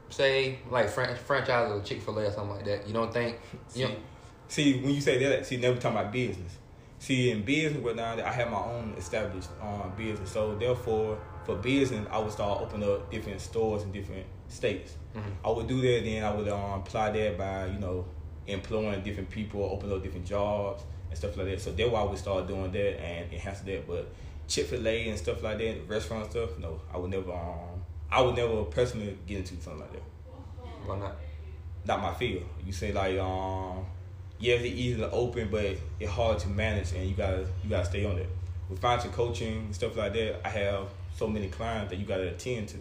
Say 0.08 0.58
like 0.70 0.88
fran- 0.88 1.16
franchise 1.16 1.70
a 1.70 1.82
Chick 1.84 2.00
Fil 2.02 2.18
A 2.18 2.26
or 2.26 2.30
something 2.30 2.56
like 2.56 2.64
that. 2.64 2.86
You 2.86 2.92
don't 2.94 3.12
think? 3.12 3.38
See, 3.68 3.80
You 3.80 3.88
know, 3.88 3.94
see, 4.48 4.80
when 4.80 4.94
you 4.94 5.00
say 5.00 5.18
that, 5.24 5.44
see, 5.46 5.56
never 5.56 5.78
talking 5.80 5.98
about 5.98 6.12
business. 6.12 6.52
See, 6.98 7.30
in 7.30 7.42
business, 7.42 7.82
well, 7.82 7.94
now 7.94 8.12
I 8.16 8.32
have 8.32 8.50
my 8.50 8.58
own 8.58 8.94
established 8.96 9.48
um, 9.60 9.92
business. 9.96 10.30
So, 10.30 10.54
therefore, 10.54 11.18
for 11.44 11.56
business, 11.56 12.06
I 12.10 12.18
would 12.18 12.32
start 12.32 12.62
opening 12.62 12.88
up 12.88 13.10
different 13.10 13.40
stores 13.40 13.82
in 13.82 13.92
different 13.92 14.24
states. 14.48 14.94
Mhm. 15.14 15.22
I 15.44 15.50
would 15.50 15.66
do 15.66 15.80
that, 15.82 16.04
then 16.04 16.24
I 16.24 16.34
would 16.34 16.48
um, 16.48 16.80
apply 16.80 17.10
that 17.10 17.36
by, 17.36 17.66
you 17.66 17.78
know, 17.78 18.06
employing 18.46 19.02
different 19.02 19.28
people, 19.28 19.62
open 19.64 19.92
up 19.92 20.02
different 20.02 20.24
jobs 20.26 20.84
and 21.10 21.18
stuff 21.18 21.36
like 21.36 21.46
that. 21.48 21.60
So, 21.60 21.72
that's 21.72 21.90
why 21.90 22.00
I 22.00 22.04
would 22.04 22.18
start 22.18 22.46
doing 22.46 22.70
that 22.72 23.00
and 23.00 23.30
enhance 23.32 23.60
that. 23.60 23.86
But 23.86 24.08
Chick 24.48 24.66
fil 24.66 24.86
A 24.86 25.08
and 25.08 25.18
stuff 25.18 25.42
like 25.42 25.58
that, 25.58 25.88
restaurant 25.88 26.30
stuff, 26.30 26.56
no, 26.58 26.80
I 26.94 26.96
would 26.96 27.10
never, 27.10 27.32
um, 27.32 27.75
I 28.10 28.20
would 28.22 28.36
never 28.36 28.64
personally 28.64 29.16
get 29.26 29.38
into 29.38 29.60
something 29.60 29.80
like 29.80 29.92
that 29.92 30.02
why 30.86 30.98
not? 30.98 31.16
not 31.84 32.02
my 32.02 32.12
field. 32.14 32.44
You 32.64 32.72
say 32.72 32.92
like, 32.92 33.18
um, 33.18 33.84
yeah, 34.38 34.54
it's 34.54 34.64
easy 34.64 34.96
to 34.96 35.10
open, 35.10 35.48
but 35.50 35.76
it's 36.00 36.10
hard 36.10 36.38
to 36.40 36.48
manage, 36.48 36.92
and 36.92 37.08
you 37.08 37.14
gotta 37.14 37.46
you 37.62 37.70
gotta 37.70 37.84
stay 37.86 38.04
on 38.04 38.18
it. 38.18 38.28
With 38.68 38.80
financial 38.80 39.10
coaching 39.10 39.58
and 39.66 39.74
stuff 39.74 39.96
like 39.96 40.12
that, 40.14 40.44
I 40.44 40.48
have 40.50 40.88
so 41.14 41.28
many 41.28 41.48
clients 41.48 41.90
that 41.90 41.98
you 41.98 42.04
gotta 42.04 42.28
attend 42.28 42.68
to. 42.70 42.78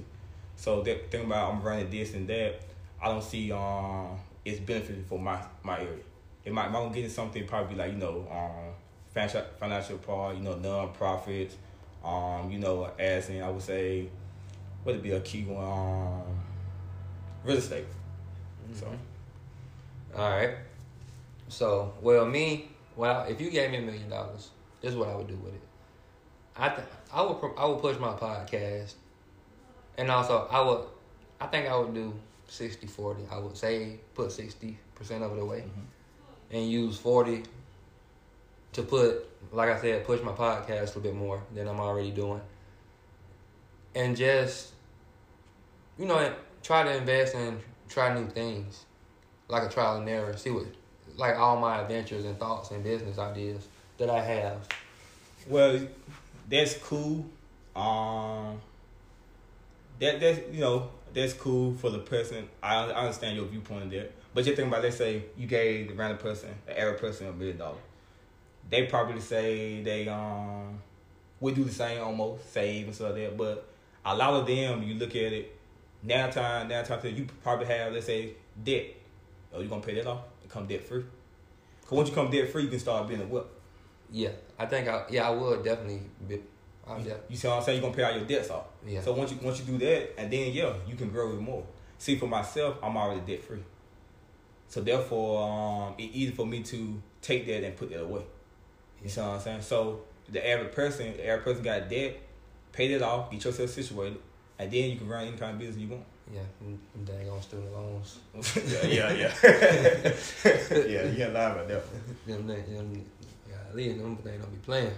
So 0.56 0.82
that 0.82 1.12
thing 1.12 1.26
about 1.26 1.54
I'm 1.54 1.62
running 1.62 1.90
this 1.90 2.14
and 2.14 2.28
that, 2.30 2.62
I 3.02 3.08
don't 3.10 3.24
see 3.24 3.52
um 3.52 4.18
it's 4.44 4.60
benefiting 4.60 5.06
for 5.06 5.20
my 5.20 5.40
my 5.64 5.80
area. 5.80 6.04
It 6.44 6.54
might, 6.54 6.70
if 6.70 6.76
I'm 6.76 6.92
getting 6.92 7.10
something 7.10 7.46
probably 7.46 7.76
like 7.76 7.92
you 7.92 7.98
know 7.98 8.28
um 8.32 8.74
financial 9.14 9.44
financial 9.60 9.98
part, 10.00 10.36
you 10.36 10.42
know 10.42 10.56
non-profits, 10.56 11.56
um 12.04 12.50
you 12.52 12.58
know 12.58 12.90
as 12.98 13.30
in 13.30 13.44
I 13.44 13.50
would 13.52 13.62
say, 13.62 14.10
what 14.86 14.96
it 14.96 15.04
be 15.04 15.12
a 15.12 15.20
key 15.20 15.44
one 15.44 15.66
um 15.66 16.40
real 17.44 17.58
estate. 17.58 17.86
So. 18.74 18.88
All 20.16 20.30
right. 20.30 20.52
So, 21.50 21.94
well, 22.02 22.26
me, 22.26 22.70
well, 22.96 23.26
if 23.28 23.42
you 23.42 23.50
gave 23.50 23.72
me 23.72 23.78
a 23.78 23.82
million 23.82 24.10
dollars, 24.10 24.50
this 24.82 24.92
is 24.92 24.98
what 24.98 25.10
I 25.10 25.16
would 25.16 25.28
do 25.28 25.36
with 25.36 25.54
it. 25.54 25.62
I 26.56 26.70
th- 26.70 26.88
I 27.12 27.22
would 27.22 27.40
pro- 27.40 27.56
I 27.56 27.66
would 27.66 27.80
push 27.80 27.98
my 28.00 28.14
podcast, 28.14 28.94
and 29.98 30.10
also 30.10 30.48
I 30.50 30.62
would, 30.62 30.86
I 31.42 31.48
think 31.48 31.68
I 31.68 31.76
would 31.76 31.94
do 31.94 32.14
60-40. 32.50 33.32
I 33.32 33.40
would 33.40 33.58
say 33.58 34.00
put 34.14 34.32
sixty 34.32 34.78
percent 34.96 35.24
of 35.24 35.36
it 35.36 35.42
away, 35.42 35.66
and 36.52 36.70
use 36.70 36.98
forty 36.98 37.44
to 38.74 38.84
put, 38.84 39.28
like 39.52 39.70
I 39.70 39.80
said, 39.82 40.06
push 40.06 40.22
my 40.22 40.32
podcast 40.32 40.68
a 40.70 40.86
little 40.86 41.02
bit 41.02 41.16
more 41.16 41.42
than 41.54 41.68
I'm 41.68 41.80
already 41.80 42.12
doing, 42.12 42.42
and 43.96 44.16
just, 44.16 44.72
you 45.98 46.06
know, 46.06 46.34
try 46.64 46.84
to 46.84 46.98
invest 46.98 47.36
and 47.36 47.60
try 47.90 48.14
new 48.14 48.28
things 48.28 48.86
like 49.48 49.64
a 49.64 49.70
trial 49.70 49.98
and 49.98 50.10
error. 50.10 50.36
See 50.38 50.50
what, 50.50 50.66
like 51.18 51.38
all 51.38 51.58
my 51.58 51.82
adventures 51.82 52.26
and 52.26 52.38
thoughts 52.38 52.72
and 52.72 52.84
business 52.84 53.18
ideas 53.18 53.68
that 53.98 54.10
I 54.10 54.22
have. 54.22 54.68
Well, 55.48 55.80
that's 56.50 56.76
cool. 56.78 57.26
Um, 57.76 58.62
that 60.00 60.20
that's 60.20 60.40
you 60.52 60.62
know 60.62 60.90
that's 61.14 61.34
cool 61.34 61.74
for 61.74 61.90
the 61.90 62.00
person. 62.00 62.48
I, 62.62 62.76
I 62.76 63.02
understand 63.02 63.38
your 63.38 63.46
viewpoint 63.46 63.90
there. 63.92 64.10
But 64.34 64.44
just 64.44 64.58
think 64.58 64.68
about 64.68 64.84
let's 64.84 64.98
say 64.98 65.24
you 65.38 65.48
gave 65.48 65.88
the 65.88 65.94
random 65.94 66.18
person, 66.18 66.50
the 66.66 66.78
average 66.78 67.00
person, 67.00 67.28
a 67.28 67.32
million 67.32 67.58
dollars. 67.58 67.80
They 68.70 68.88
probably 68.88 69.22
say 69.22 69.82
they 69.82 70.08
um 70.10 70.82
would 71.40 71.56
do 71.56 71.64
the 71.64 71.72
same 71.72 72.02
almost 72.02 72.52
save 72.52 72.88
and 72.88 72.96
stuff 72.96 73.14
like 73.14 73.22
that. 73.22 73.38
But 73.38 73.68
a 74.06 74.16
lot 74.16 74.34
of 74.34 74.48
them, 74.48 74.84
you 74.84 74.96
look 74.96 75.12
at 75.12 75.34
it 75.34 75.56
now 76.06 76.30
time 76.30 76.68
now 76.68 76.82
time 76.84 77.00
you 77.04 77.28
probably 77.44 77.66
have 77.66 77.94
let's 77.94 78.06
say 78.06 78.34
debt. 78.64 78.86
Oh, 79.54 79.62
you 79.62 79.68
gonna 79.68 79.82
pay 79.82 79.96
that 79.96 80.08
off? 80.08 80.22
And 80.42 80.52
come 80.52 80.68
debt 80.68 80.84
free. 80.84 81.04
Cause 81.82 81.92
once 81.92 82.10
you 82.10 82.16
come 82.16 82.30
debt 82.30 82.50
free, 82.50 82.64
you 82.64 82.70
can 82.70 82.80
start 82.80 83.08
building 83.08 83.30
wealth. 83.30 83.48
Yeah, 84.12 84.30
I 84.58 84.66
think 84.66 84.88
I 84.88 85.06
yeah 85.10 85.28
I 85.28 85.32
will 85.32 85.62
definitely 85.62 86.02
be. 86.28 86.42
I 86.88 86.98
You, 86.98 87.16
you 87.30 87.36
see 87.36 87.48
what 87.48 87.58
I'm 87.58 87.64
saying? 87.64 87.82
You're 87.82 87.90
gonna 87.90 87.96
pay 87.96 88.04
all 88.04 88.18
your 88.18 88.28
debts 88.28 88.50
off. 88.52 88.66
Yeah. 88.86 89.02
So 89.02 89.14
once 89.14 89.32
you 89.32 89.38
once 89.42 89.60
you 89.60 89.66
do 89.66 89.78
that, 89.86 90.20
and 90.20 90.32
then 90.32 90.52
yeah, 90.54 90.74
you 90.88 90.96
can 90.96 91.10
grow 91.10 91.32
even 91.32 91.44
more. 91.44 91.64
See, 91.98 92.16
for 92.16 92.28
myself, 92.28 92.78
I'm 92.84 92.96
already 92.98 93.22
debt 93.22 93.44
free. 93.44 93.64
So 94.68 94.82
therefore, 94.82 95.88
um, 95.88 95.96
it's 95.98 96.16
easy 96.16 96.32
for 96.32 96.46
me 96.46 96.62
to 96.64 97.02
take 97.22 97.48
that 97.48 97.64
and 97.64 97.76
put 97.76 97.90
that 97.92 98.02
away. 98.02 98.24
You 99.02 99.10
see 99.10 99.22
what 99.22 99.30
I'm 99.30 99.40
saying? 99.40 99.62
So 99.62 100.02
the 100.30 100.48
average 100.48 100.74
person, 100.74 101.16
the 101.18 101.28
average 101.28 101.46
person 101.46 101.64
got 101.64 101.90
debt, 101.90 102.20
pay 102.72 102.94
that 102.94 103.02
off, 103.02 103.32
get 103.32 103.44
yourself 103.44 103.70
situated, 103.70 104.18
and 104.58 104.72
then 104.72 104.90
you 104.90 104.98
can 104.98 105.08
run 105.08 105.28
any 105.28 105.38
kind 105.38 105.54
of 105.54 105.60
business 105.60 105.78
you 105.78 105.90
want. 105.90 106.04
Yeah, 106.34 106.42
I'm 106.62 106.80
dang 107.04 107.30
on 107.30 107.42
student 107.42 107.72
loans. 107.72 108.20
yeah, 108.34 108.88
yeah, 108.88 109.12
yeah. 109.14 109.34
yeah, 109.44 111.06
you 111.06 111.18
can't 111.18 111.34
lie 111.34 111.52
about 111.52 111.68
that. 111.68 111.84
Them, 112.26 112.48
them, 112.48 112.48
them, 112.48 113.06
yeah, 113.48 113.56
at 113.70 113.76
least 113.76 114.00
them 114.00 114.18
they 114.24 114.38
don't 114.38 114.52
be 114.52 114.58
playing. 114.66 114.92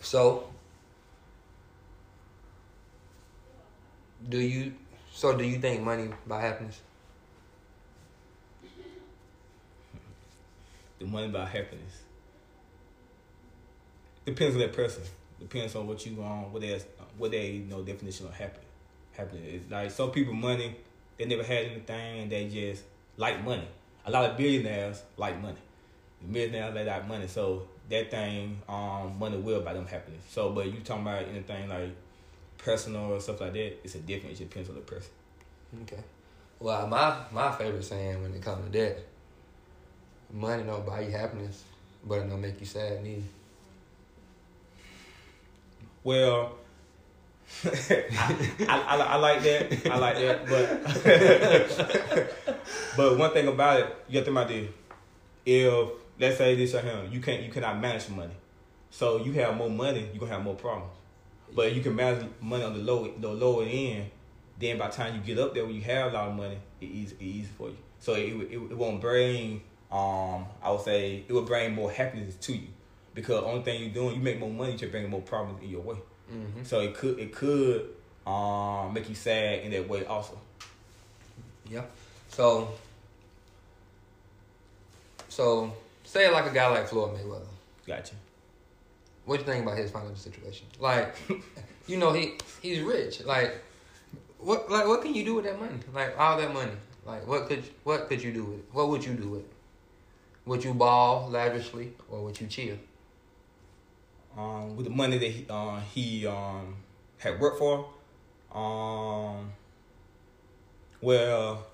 So, 0.00 0.48
do 4.28 4.38
you? 4.38 4.74
So, 5.12 5.36
do 5.36 5.44
you 5.44 5.58
think 5.58 5.82
money 5.82 6.08
buy 6.26 6.40
happiness? 6.40 6.80
The 10.98 11.04
money 11.04 11.26
about 11.26 11.48
happiness. 11.48 12.02
Depends 14.24 14.54
on 14.54 14.60
that 14.60 14.72
person. 14.72 15.02
Depends 15.40 15.74
on 15.76 15.86
what 15.86 16.04
you 16.04 16.22
um 16.22 16.52
what 16.52 16.62
they 16.62 16.80
what 17.16 17.30
they 17.30 17.50
you 17.50 17.64
know 17.64 17.82
definition 17.82 18.26
of 18.26 18.34
happy 18.34 18.60
happiness 19.12 19.46
is. 19.46 19.70
Like 19.70 19.90
some 19.90 20.10
people 20.10 20.34
money, 20.34 20.76
they 21.16 21.26
never 21.26 21.42
had 21.42 21.66
anything 21.66 22.28
they 22.28 22.48
just 22.48 22.84
like 23.16 23.44
money. 23.44 23.68
A 24.06 24.10
lot 24.10 24.30
of 24.30 24.36
billionaires 24.36 25.02
like 25.16 25.40
money. 25.40 25.58
The 26.22 26.28
millionaires 26.28 26.74
they 26.74 26.84
like 26.84 27.06
money. 27.06 27.26
So 27.26 27.68
that 27.90 28.10
thing, 28.10 28.60
um, 28.68 29.18
money 29.18 29.36
will 29.36 29.60
buy 29.60 29.74
them 29.74 29.86
happiness. 29.86 30.24
So 30.28 30.50
but 30.50 30.66
you 30.66 30.80
talking 30.80 31.02
about 31.02 31.22
anything 31.22 31.68
like 31.68 31.94
personal 32.56 33.12
or 33.12 33.20
stuff 33.20 33.40
like 33.40 33.52
that, 33.52 33.78
it's 33.84 33.94
a 33.94 33.98
different 33.98 34.40
it 34.40 34.48
depends 34.48 34.68
on 34.68 34.76
the 34.76 34.80
person. 34.82 35.10
Okay. 35.82 36.02
Well, 36.60 36.86
my 36.86 37.16
my 37.32 37.52
favorite 37.52 37.84
saying 37.84 38.22
when 38.22 38.34
it 38.34 38.42
comes 38.42 38.64
to 38.64 38.78
that, 38.78 38.98
money 40.32 40.64
don't 40.64 40.84
buy 40.84 41.02
you 41.02 41.12
happiness, 41.12 41.64
but 42.04 42.20
it 42.20 42.28
don't 42.28 42.40
make 42.40 42.58
you 42.58 42.66
sad 42.66 43.02
neither. 43.02 43.22
Well, 46.08 46.52
I, 47.66 48.06
I, 48.66 48.96
I, 48.96 49.16
like 49.16 49.42
that. 49.42 49.92
I 49.92 49.98
like 49.98 50.16
that. 50.16 50.46
But 50.48 52.34
but 52.96 53.18
one 53.18 53.30
thing 53.34 53.46
about 53.46 53.80
it, 53.80 53.96
you 54.08 54.16
have 54.16 54.26
to 54.26 54.32
think 54.32 54.48
about. 54.48 54.72
If 55.44 55.88
let's 56.18 56.38
say 56.38 56.54
this 56.54 56.74
or 56.74 56.80
him, 56.80 57.12
you 57.12 57.20
can't 57.20 57.42
you 57.42 57.50
cannot 57.50 57.78
manage 57.78 58.08
money. 58.08 58.32
So 58.88 59.18
you 59.18 59.32
have 59.32 59.54
more 59.54 59.68
money, 59.68 60.08
you're 60.10 60.20
gonna 60.20 60.32
have 60.32 60.42
more 60.42 60.54
problems. 60.54 60.94
But 61.54 61.74
you 61.74 61.82
can 61.82 61.94
manage 61.94 62.24
money 62.40 62.64
on 62.64 62.72
the 62.72 62.80
low 62.80 63.12
the 63.18 63.28
lower 63.28 63.64
end, 63.64 64.08
then 64.58 64.78
by 64.78 64.88
the 64.88 64.94
time 64.94 65.14
you 65.14 65.20
get 65.20 65.38
up 65.38 65.52
there 65.52 65.66
when 65.66 65.74
you 65.74 65.82
have 65.82 66.12
a 66.12 66.14
lot 66.14 66.28
of 66.28 66.36
money, 66.36 66.56
it's 66.80 66.90
easy 66.90 67.16
easy 67.20 67.48
for 67.58 67.68
you. 67.68 67.76
So 68.00 68.14
it, 68.14 68.32
it, 68.50 68.54
it 68.54 68.78
won't 68.78 69.02
bring 69.02 69.60
um 69.92 70.46
I 70.62 70.70
would 70.70 70.80
say 70.80 71.22
it 71.28 71.32
will 71.34 71.42
bring 71.42 71.74
more 71.74 71.92
happiness 71.92 72.34
to 72.36 72.54
you. 72.54 72.68
Because 73.18 73.42
only 73.42 73.62
thing 73.62 73.82
you're 73.82 73.90
doing, 73.90 74.14
you 74.14 74.22
make 74.22 74.38
more 74.38 74.48
money, 74.48 74.76
you're 74.78 74.90
bringing 74.90 75.10
more 75.10 75.20
problems 75.20 75.60
in 75.60 75.70
your 75.70 75.80
way. 75.80 75.96
Mm-hmm. 76.32 76.62
So 76.62 76.78
it 76.78 76.94
could 76.94 77.18
it 77.18 77.34
could 77.34 77.88
um 78.24 78.94
make 78.94 79.08
you 79.08 79.16
sad 79.16 79.64
in 79.64 79.72
that 79.72 79.88
way 79.88 80.04
also. 80.04 80.38
Yeah. 81.68 81.82
So, 82.28 82.68
so 85.28 85.72
say 86.04 86.30
like 86.30 86.46
a 86.46 86.54
guy 86.54 86.68
like 86.68 86.86
Floyd 86.86 87.16
Mayweather. 87.16 87.42
Gotcha. 87.88 88.14
What 89.24 89.40
you 89.40 89.46
think 89.46 89.64
about 89.64 89.76
his 89.76 89.90
financial 89.90 90.14
situation? 90.14 90.68
Like, 90.78 91.16
you 91.88 91.96
know, 91.96 92.12
he 92.12 92.34
he's 92.62 92.82
rich. 92.82 93.24
Like, 93.24 93.64
what 94.38 94.70
like 94.70 94.86
what 94.86 95.02
can 95.02 95.12
you 95.12 95.24
do 95.24 95.34
with 95.34 95.44
that 95.46 95.58
money? 95.58 95.80
Like 95.92 96.16
all 96.16 96.38
that 96.38 96.54
money. 96.54 96.70
Like, 97.04 97.26
what 97.26 97.48
could 97.48 97.64
what 97.82 98.08
could 98.08 98.22
you 98.22 98.32
do 98.32 98.44
with 98.44 98.58
it? 98.60 98.64
What 98.70 98.90
would 98.90 99.04
you 99.04 99.14
do 99.14 99.28
with 99.28 99.40
it? 99.40 99.52
Would 100.46 100.62
you 100.62 100.72
ball 100.72 101.28
lavishly 101.28 101.94
or 102.08 102.22
would 102.22 102.40
you 102.40 102.46
chill? 102.46 102.76
Um, 104.38 104.76
with 104.76 104.86
the 104.86 104.90
money 104.92 105.18
that 105.18 105.30
he, 105.30 105.46
uh, 105.50 105.80
he 105.92 106.26
um 106.26 106.76
had 107.16 107.40
worked 107.40 107.58
for, 107.58 107.88
um, 108.52 109.50
well, 111.00 111.66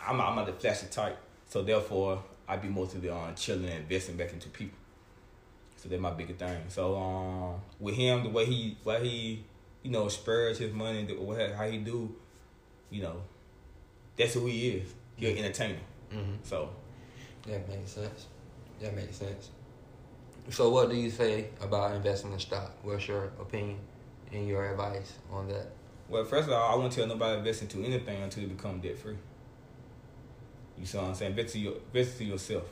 I'm 0.00 0.20
I'm 0.20 0.36
not 0.36 0.46
the 0.46 0.52
flashy 0.52 0.86
type, 0.86 1.18
so 1.48 1.62
therefore 1.62 2.22
I'd 2.48 2.62
be 2.62 2.68
mostly 2.68 3.08
on 3.08 3.34
chilling 3.34 3.64
and 3.64 3.80
investing 3.80 4.16
back 4.16 4.32
into 4.32 4.48
people. 4.48 4.78
So 5.76 5.88
that's 5.88 6.00
my 6.00 6.10
bigger 6.12 6.34
thing. 6.34 6.62
So 6.68 6.96
um, 6.96 7.60
with 7.80 7.96
him, 7.96 8.22
the 8.22 8.30
way 8.30 8.46
he, 8.46 8.76
way 8.84 9.06
he, 9.08 9.44
you 9.82 9.90
know, 9.90 10.08
spurs 10.08 10.58
his 10.58 10.72
money, 10.72 11.04
the 11.04 11.54
how 11.56 11.64
he 11.66 11.78
do, 11.78 12.14
you 12.90 13.02
know, 13.02 13.20
that's 14.16 14.34
who 14.34 14.46
he 14.46 14.68
is. 14.70 14.94
He's 15.16 15.30
an 15.30 15.38
entertainer. 15.44 15.78
Mm-hmm. 16.12 16.34
So 16.44 16.70
That 17.46 17.68
makes 17.68 17.92
sense. 17.92 18.26
That 18.80 18.94
makes 18.94 19.16
sense. 19.16 19.50
So, 20.48 20.70
what 20.70 20.90
do 20.90 20.96
you 20.96 21.10
say 21.10 21.48
about 21.60 21.96
investing 21.96 22.32
in 22.32 22.38
stock? 22.38 22.72
What's 22.82 23.08
your 23.08 23.24
opinion 23.40 23.78
and 24.32 24.46
your 24.46 24.70
advice 24.70 25.14
on 25.32 25.48
that? 25.48 25.66
Well, 26.08 26.24
first 26.24 26.46
of 26.46 26.54
all, 26.54 26.72
I 26.72 26.76
won't 26.76 26.92
tell 26.92 27.04
nobody 27.04 27.32
to 27.32 27.38
invest 27.38 27.62
into 27.62 27.82
anything 27.82 28.22
until 28.22 28.44
you 28.44 28.50
become 28.50 28.78
debt 28.78 28.96
free. 28.96 29.16
You 30.78 30.86
see 30.86 30.98
what 30.98 31.08
I'm 31.08 31.14
saying? 31.16 31.32
Invest 31.32 31.54
to 31.54 31.58
your 31.58 31.74
invest 31.92 32.18
to 32.18 32.24
yourself. 32.24 32.62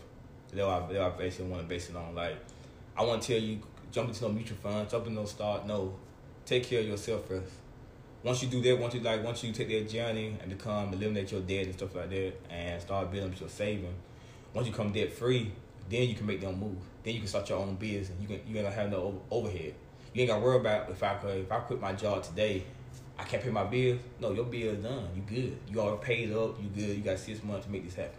That's 0.52 0.64
what 0.64 0.72
I, 0.72 0.78
what 0.86 0.96
I 0.96 1.18
basically 1.18 1.46
want 1.46 1.62
to 1.62 1.68
base 1.68 1.90
it 1.90 1.96
on. 1.96 2.14
Like, 2.14 2.36
I 2.96 3.02
want 3.02 3.22
to 3.22 3.28
tell 3.32 3.42
you, 3.42 3.58
jump 3.90 4.08
into 4.08 4.22
no 4.22 4.28
mutual 4.28 4.56
fund, 4.58 4.88
jump 4.88 5.08
into 5.08 5.18
no 5.20 5.26
stock. 5.26 5.66
No, 5.66 5.96
take 6.46 6.62
care 6.62 6.78
of 6.78 6.86
yourself 6.86 7.26
first. 7.26 7.54
Once 8.22 8.40
you 8.40 8.48
do 8.48 8.62
that, 8.62 8.78
once 8.78 8.94
you 8.94 9.00
like, 9.00 9.24
once 9.24 9.42
you 9.42 9.52
take 9.52 9.68
that 9.68 9.88
journey 9.90 10.36
and 10.40 10.48
become 10.48 10.92
eliminate 10.92 11.32
your 11.32 11.40
debt 11.40 11.64
and 11.64 11.74
stuff 11.74 11.92
like 11.96 12.08
that, 12.08 12.34
and 12.50 12.80
start 12.80 13.10
building 13.10 13.34
your 13.40 13.48
saving. 13.48 13.94
Once 14.52 14.68
you 14.68 14.72
come 14.72 14.92
debt 14.92 15.12
free, 15.12 15.50
then 15.90 16.08
you 16.08 16.14
can 16.14 16.24
make 16.24 16.40
them 16.40 16.60
move. 16.60 16.78
Then 17.04 17.14
you 17.14 17.20
can 17.20 17.28
start 17.28 17.48
your 17.48 17.58
own 17.58 17.74
business. 17.76 18.10
You 18.20 18.26
can 18.26 18.40
you 18.46 18.56
ain't 18.56 18.64
gonna 18.64 18.74
have 18.74 18.90
no 18.90 19.20
overhead. 19.30 19.74
You 20.12 20.22
ain't 20.22 20.30
gotta 20.30 20.42
worry 20.44 20.56
about 20.56 20.90
if 20.90 21.02
I 21.02 21.14
could 21.14 21.36
if 21.38 21.52
I 21.52 21.58
quit 21.60 21.80
my 21.80 21.92
job 21.92 22.22
today, 22.22 22.64
I 23.18 23.24
can't 23.24 23.42
pay 23.42 23.50
my 23.50 23.64
bills. 23.64 24.00
No, 24.20 24.32
your 24.32 24.44
bill's 24.44 24.78
done. 24.78 25.08
You 25.14 25.22
good. 25.22 25.58
You 25.68 25.80
already 25.80 26.02
paid 26.02 26.32
up. 26.32 26.56
You 26.62 26.68
good. 26.70 26.96
You 26.96 27.02
got 27.02 27.18
six 27.18 27.42
months 27.42 27.66
to 27.66 27.72
make 27.72 27.84
this 27.84 27.94
happen. 27.94 28.18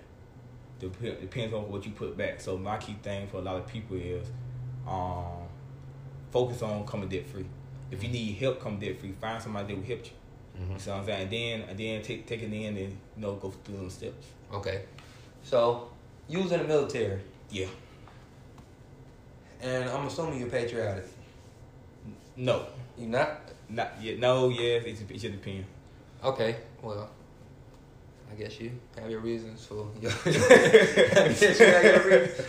Dep- 0.79 1.21
Depends 1.21 1.53
on 1.53 1.69
what 1.69 1.85
you 1.85 1.91
put 1.91 2.15
back. 2.17 2.39
So 2.39 2.57
my 2.57 2.77
key 2.77 2.95
thing 3.01 3.27
for 3.27 3.37
a 3.37 3.41
lot 3.41 3.55
of 3.55 3.65
people 3.67 3.97
is, 3.97 4.27
um, 4.87 5.47
focus 6.31 6.61
on 6.61 6.85
coming 6.85 7.07
debt 7.09 7.27
free. 7.27 7.45
If 7.91 8.03
you 8.03 8.09
need 8.09 8.33
help, 8.37 8.59
come 8.59 8.77
debt 8.79 8.99
free. 8.99 9.13
Find 9.21 9.41
somebody 9.41 9.67
that 9.73 9.77
will 9.79 9.87
help 9.87 10.05
you. 10.05 10.11
Mm-hmm. 10.61 10.73
You 10.73 10.79
see 10.79 10.89
what 10.91 10.99
I'm 10.99 11.05
saying? 11.05 11.21
And 11.23 11.31
then 11.31 11.61
and 11.69 11.79
then 11.79 12.01
take 12.01 12.25
take 12.27 12.41
it 12.41 12.51
in 12.53 12.77
and 12.77 12.77
you 12.77 12.97
know 13.17 13.35
go 13.35 13.51
through 13.63 13.77
them 13.77 13.89
steps. 13.89 14.27
Okay. 14.53 14.83
So, 15.43 15.89
you 16.27 16.39
was 16.41 16.51
in 16.51 16.59
the 16.61 16.67
military, 16.67 17.21
Yeah. 17.51 17.67
And 19.65 19.89
I'm 19.89 20.05
assuming 20.07 20.39
you're 20.39 20.49
patriotic. 20.49 21.05
No. 22.37 22.67
You 22.97 23.07
not? 23.07 23.41
Not 23.69 23.93
yet. 24.01 24.19
No. 24.19 24.49
Yes. 24.49 24.83
It's, 24.85 25.01
it 25.01 25.21
should 25.21 25.31
depend. 25.31 25.65
Okay. 26.23 26.55
Well, 26.81 27.09
I 28.31 28.35
guess 28.35 28.59
you 28.59 28.71
have 28.99 29.09
your 29.09 29.21
reasons 29.21 29.65
for. 29.65 29.87
Your 30.01 30.11
I 30.25 31.35
guess 31.39 31.59
you 31.59 31.65
have 31.65 31.83
your 31.83 32.19
reasons. 32.19 32.47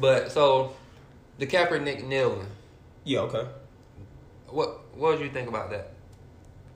But 0.00 0.32
so, 0.32 0.74
the 1.38 1.46
Kaepernick 1.46 2.06
kneeling. 2.06 2.46
Yeah. 3.04 3.20
Okay. 3.20 3.46
What 4.48 4.94
What 4.96 5.18
did 5.18 5.24
you 5.24 5.30
think 5.30 5.48
about 5.48 5.70
that? 5.70 5.92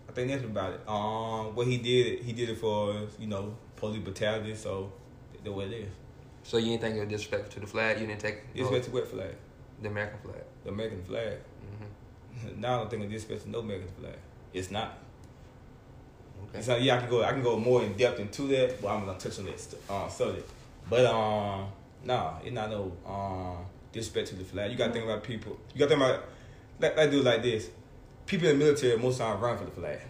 I 0.08 0.12
think 0.12 0.30
that's 0.30 0.44
about 0.44 0.74
it. 0.74 0.80
Um, 0.88 1.54
what 1.54 1.66
he 1.66 1.78
did, 1.78 2.22
he 2.22 2.32
did 2.32 2.48
it 2.50 2.58
for 2.58 3.06
you 3.18 3.26
know 3.26 3.56
police 3.76 4.02
brutality. 4.02 4.54
So 4.54 4.92
the 5.44 5.52
way 5.52 5.64
it 5.66 5.72
is. 5.72 5.88
So 6.42 6.56
you 6.56 6.70
didn't 6.70 6.80
think 6.80 6.96
it 6.96 7.00
was 7.00 7.08
disrespectful 7.08 7.52
to 7.52 7.60
the 7.60 7.66
flag? 7.66 8.00
You 8.00 8.06
didn't 8.06 8.20
take 8.20 8.38
uh, 8.58 8.78
to 8.78 8.90
wet 8.90 9.06
flag, 9.06 9.34
the 9.80 9.88
American 9.88 10.18
flag? 10.20 10.42
the 10.64 10.70
American 10.70 11.02
flag. 11.02 11.38
hmm 11.60 12.60
now 12.60 12.74
I 12.74 12.76
don't 12.78 12.90
think 12.90 13.02
it's 13.04 13.12
disrespect 13.12 13.42
to 13.44 13.50
no 13.50 13.60
American 13.60 13.88
flag. 13.88 14.16
It's 14.52 14.70
not. 14.70 14.98
Okay. 16.48 16.62
So 16.62 16.76
yeah, 16.76 16.96
I 16.96 17.00
can 17.00 17.10
go. 17.10 17.22
I 17.22 17.32
can 17.32 17.42
go 17.42 17.58
more 17.58 17.82
in 17.82 17.92
depth 17.94 18.20
into 18.20 18.42
that, 18.48 18.80
but 18.80 18.88
I'm 18.88 19.04
gonna 19.04 19.18
touch 19.18 19.38
on 19.38 19.46
that 19.46 19.74
uh, 19.88 20.08
subject. 20.08 20.50
But 20.88 21.06
um, 21.06 21.68
nah, 22.04 22.38
it's 22.42 22.52
not 22.52 22.70
no 22.70 22.92
um 23.06 23.64
disrespect 23.92 24.28
to 24.28 24.36
the 24.36 24.44
flag. 24.44 24.70
You 24.70 24.78
gotta 24.78 24.92
think 24.92 25.04
about 25.04 25.22
people. 25.22 25.58
You 25.74 25.80
gotta 25.80 25.90
think 25.90 26.02
about. 26.02 26.24
Let, 26.78 26.96
let's 26.96 27.10
do 27.12 27.20
it 27.20 27.24
like 27.24 27.42
this. 27.42 27.68
People 28.26 28.48
in 28.48 28.58
the 28.58 28.64
military 28.64 28.96
most 28.96 29.18
time 29.18 29.38
run 29.40 29.58
for 29.58 29.64
the 29.64 29.70
flag. 29.70 30.00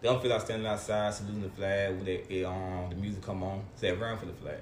They 0.00 0.08
don't 0.08 0.22
feel 0.22 0.30
like 0.30 0.40
standing 0.40 0.66
outside 0.66 1.12
saluting 1.12 1.42
the 1.42 1.48
flag 1.50 1.96
when 1.96 2.04
they, 2.04 2.22
they 2.28 2.44
um 2.44 2.86
the 2.90 2.96
music 2.96 3.22
come 3.22 3.42
on. 3.42 3.62
So 3.76 3.86
they 3.86 3.92
run 3.92 4.16
for 4.18 4.26
the 4.26 4.32
flag. 4.32 4.60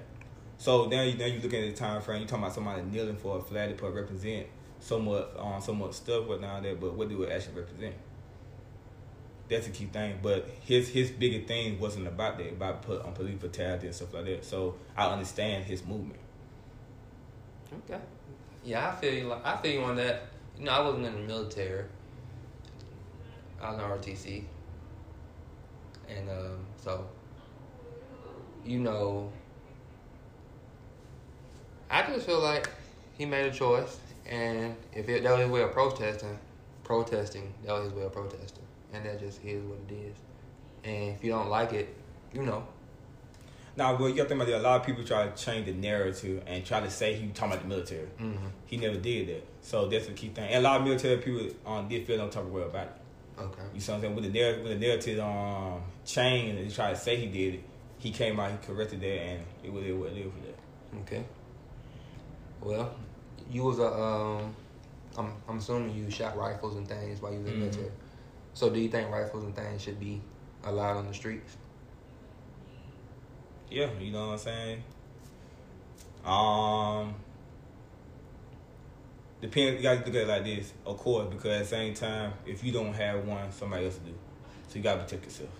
So 0.58 0.86
now 0.86 1.02
you 1.02 1.16
now 1.16 1.26
you 1.26 1.40
looking 1.40 1.64
at 1.64 1.74
the 1.74 1.76
time 1.76 2.02
frame. 2.02 2.20
You 2.22 2.26
talking 2.26 2.42
about 2.44 2.54
somebody 2.54 2.82
kneeling 2.82 3.16
for 3.16 3.38
a 3.38 3.40
flag 3.40 3.70
to 3.70 3.76
put 3.76 3.94
represent 3.94 4.48
somewhat 4.80 5.34
um 5.38 5.60
somewhat 5.60 5.94
stuff 5.94 6.26
what 6.26 6.40
now 6.40 6.60
that, 6.60 6.80
but 6.80 6.94
what 6.94 7.08
do 7.08 7.22
it 7.22 7.32
actually 7.32 7.60
represent? 7.60 7.94
That's 9.48 9.66
a 9.66 9.70
key 9.70 9.86
thing. 9.86 10.18
But 10.20 10.48
his 10.60 10.88
his 10.88 11.10
bigger 11.10 11.46
thing 11.46 11.78
wasn't 11.78 12.08
about 12.08 12.38
that, 12.38 12.52
about 12.52 12.82
put 12.82 13.02
on 13.02 13.12
police 13.12 13.36
brutality 13.36 13.86
and 13.86 13.94
stuff 13.94 14.12
like 14.12 14.24
that. 14.26 14.44
So 14.44 14.74
I 14.96 15.06
understand 15.06 15.64
his 15.64 15.84
movement. 15.86 16.20
Okay. 17.84 18.00
Yeah, 18.64 18.88
I 18.88 18.96
feel 18.96 19.14
you. 19.14 19.32
I 19.32 19.56
feel 19.58 19.72
you 19.72 19.82
on 19.82 19.96
that. 19.96 20.24
You 20.58 20.64
know, 20.64 20.72
I 20.72 20.80
wasn't 20.80 21.06
in 21.06 21.12
the 21.12 21.20
military. 21.20 21.84
I 23.60 23.70
was 23.70 23.78
in 24.06 24.14
RTC, 24.14 24.44
and 26.08 26.28
um, 26.28 26.66
so 26.76 27.06
you 28.64 28.80
know, 28.80 29.32
I 31.90 32.02
just 32.06 32.26
feel 32.26 32.40
like 32.40 32.68
he 33.16 33.24
made 33.24 33.46
a 33.46 33.50
choice, 33.50 33.98
and 34.26 34.74
if 34.94 35.08
it, 35.08 35.22
that 35.22 35.32
was 35.32 35.40
his 35.42 35.50
way 35.50 35.62
of 35.62 35.72
protesting, 35.72 36.38
protesting, 36.84 37.52
that 37.64 37.72
was 37.72 37.84
his 37.84 37.92
way 37.94 38.02
of 38.04 38.12
protesting. 38.12 38.64
and 38.92 39.04
that 39.04 39.18
just 39.20 39.44
is 39.44 39.62
what 39.64 39.78
it 39.88 39.94
is. 39.94 40.16
And 40.84 41.14
if 41.16 41.24
you 41.24 41.30
don't 41.30 41.48
like 41.48 41.72
it, 41.72 41.94
you 42.32 42.42
know, 42.42 42.66
Now, 43.76 43.96
but 43.96 44.06
you 44.06 44.14
got 44.16 44.24
to 44.24 44.28
think 44.30 44.40
about 44.42 44.50
that. 44.50 44.58
A 44.60 44.62
lot 44.62 44.80
of 44.80 44.86
people 44.86 45.04
try 45.04 45.28
to 45.28 45.36
change 45.44 45.66
the 45.66 45.72
narrative 45.72 46.42
and 46.46 46.64
try 46.64 46.80
to 46.80 46.90
say 46.90 47.14
he 47.14 47.28
talking 47.28 47.52
about 47.52 47.62
the 47.62 47.68
military. 47.68 48.08
mhm. 48.20 48.36
He 48.66 48.76
never 48.76 48.96
did 48.96 49.28
that. 49.28 49.44
So 49.62 49.86
that's 49.88 50.06
the 50.06 50.12
key 50.14 50.28
thing. 50.28 50.48
And 50.48 50.64
a 50.64 50.68
lot 50.68 50.80
of 50.80 50.86
military 50.86 51.18
people 51.18 51.48
um, 51.66 51.88
did 51.88 52.06
feel 52.06 52.18
no 52.18 52.28
type 52.28 52.44
of 52.44 52.52
way 52.52 52.62
about 52.62 52.86
it. 52.86 52.92
okay. 53.40 53.62
You 53.74 53.80
see 53.80 53.92
what 53.92 53.96
I'm 53.96 54.02
saying? 54.02 54.14
With 54.16 54.24
the 54.24 54.30
narrative, 54.30 54.62
with 54.64 54.72
the 54.80 54.86
narrative 54.86 55.20
um, 55.20 55.82
change, 56.04 56.50
and 56.56 56.66
he 56.66 56.74
tried 56.74 56.94
to 56.94 56.96
say 57.00 57.16
he 57.16 57.26
did 57.26 57.54
it. 57.54 57.60
He 57.98 58.10
came 58.10 58.38
out, 58.40 58.50
he 58.52 58.56
corrected 58.66 59.00
that, 59.00 59.06
and 59.06 59.44
it 59.64 59.72
was 59.72 59.84
it 59.84 59.92
was 59.96 60.12
it 60.12 60.24
for 60.32 60.40
that. 60.46 61.00
Okay. 61.02 61.24
Well, 62.60 62.94
you 63.50 63.62
was 63.64 63.78
a 63.78 63.86
um, 63.92 64.54
I'm 65.16 65.32
I'm 65.48 65.58
assuming 65.58 65.94
you 65.96 66.10
shot 66.10 66.36
rifles 66.36 66.76
and 66.76 66.86
things 66.86 67.20
while 67.22 67.32
you 67.32 67.38
was 67.38 67.48
in 67.48 67.54
Mhm. 67.54 67.58
military. 67.60 67.90
So 68.54 68.70
do 68.70 68.80
you 68.80 68.88
think 68.88 69.10
rifles 69.10 69.44
and 69.44 69.54
things 69.54 69.82
should 69.82 70.00
be 70.00 70.20
allowed 70.64 70.96
on 70.96 71.06
the 71.06 71.14
streets? 71.14 71.56
Yeah, 73.70 73.90
you 74.00 74.10
know 74.12 74.28
what 74.28 74.32
I'm 74.32 74.38
saying. 74.38 74.82
Um, 76.24 77.14
depend. 79.40 79.76
You 79.76 79.82
got 79.82 79.98
to 80.00 80.06
look 80.06 80.08
at 80.08 80.22
it 80.22 80.28
like 80.28 80.44
this, 80.44 80.72
of 80.86 80.96
course, 80.98 81.28
because 81.30 81.52
at 81.52 81.58
the 81.60 81.66
same 81.66 81.94
time, 81.94 82.32
if 82.46 82.64
you 82.64 82.72
don't 82.72 82.92
have 82.94 83.26
one, 83.26 83.50
somebody 83.52 83.84
else 83.84 83.98
will 83.98 84.12
do. 84.12 84.18
So 84.68 84.76
you 84.76 84.82
got 84.82 84.96
to 84.96 85.04
protect 85.04 85.24
yourself. 85.24 85.50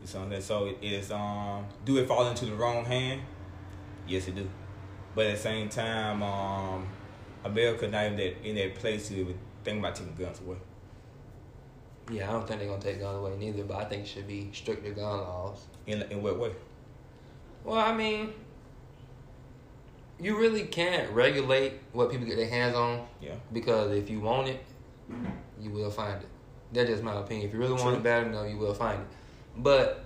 You 0.00 0.06
see 0.06 0.18
what 0.18 0.24
I'm 0.24 0.30
saying? 0.30 0.42
So 0.42 0.66
it 0.66 0.78
is. 0.82 1.10
Um, 1.10 1.64
do 1.84 1.96
it 1.98 2.06
fall 2.06 2.26
into 2.28 2.44
the 2.46 2.54
wrong 2.54 2.84
hand? 2.84 3.22
Yes, 4.06 4.28
it 4.28 4.34
do. 4.34 4.48
But 5.14 5.26
at 5.26 5.36
the 5.36 5.42
same 5.42 5.68
time, 5.68 6.22
um, 6.22 6.86
America 7.44 7.88
not 7.88 8.06
in 8.06 8.16
that 8.16 8.46
in 8.46 8.54
that 8.56 8.74
place 8.76 9.08
to 9.08 9.14
even 9.16 9.38
think 9.64 9.78
about 9.80 9.94
taking 9.96 10.14
guns 10.14 10.40
away. 10.40 10.56
Yeah, 12.10 12.28
I 12.28 12.32
don't 12.32 12.46
think 12.46 12.60
they're 12.60 12.68
gonna 12.68 12.80
take 12.80 13.00
guns 13.00 13.18
away 13.18 13.36
neither, 13.36 13.64
but 13.64 13.76
I 13.76 13.84
think 13.84 14.04
it 14.04 14.08
should 14.08 14.26
be 14.28 14.50
stricter 14.52 14.90
gun 14.92 15.18
laws. 15.20 15.66
In 15.86 16.02
in 16.02 16.22
what 16.22 16.38
way? 16.38 16.52
Well, 17.64 17.78
I 17.78 17.94
mean, 17.94 18.32
you 20.20 20.38
really 20.38 20.64
can't 20.64 21.10
regulate 21.10 21.74
what 21.92 22.10
people 22.10 22.26
get 22.26 22.36
their 22.36 22.48
hands 22.48 22.74
on 22.74 23.06
Yeah. 23.20 23.34
because 23.52 23.92
if 23.92 24.08
you 24.08 24.20
want 24.20 24.48
it, 24.48 24.64
you 25.60 25.70
will 25.70 25.90
find 25.90 26.22
it. 26.22 26.28
That's 26.72 26.88
just 26.88 27.02
my 27.02 27.18
opinion. 27.18 27.48
If 27.48 27.54
you 27.54 27.60
really 27.60 27.72
want 27.72 27.84
True. 27.84 27.94
it 27.94 28.02
bad 28.02 28.26
enough, 28.26 28.48
you 28.48 28.56
will 28.56 28.74
find 28.74 29.00
it. 29.00 29.06
But 29.56 30.04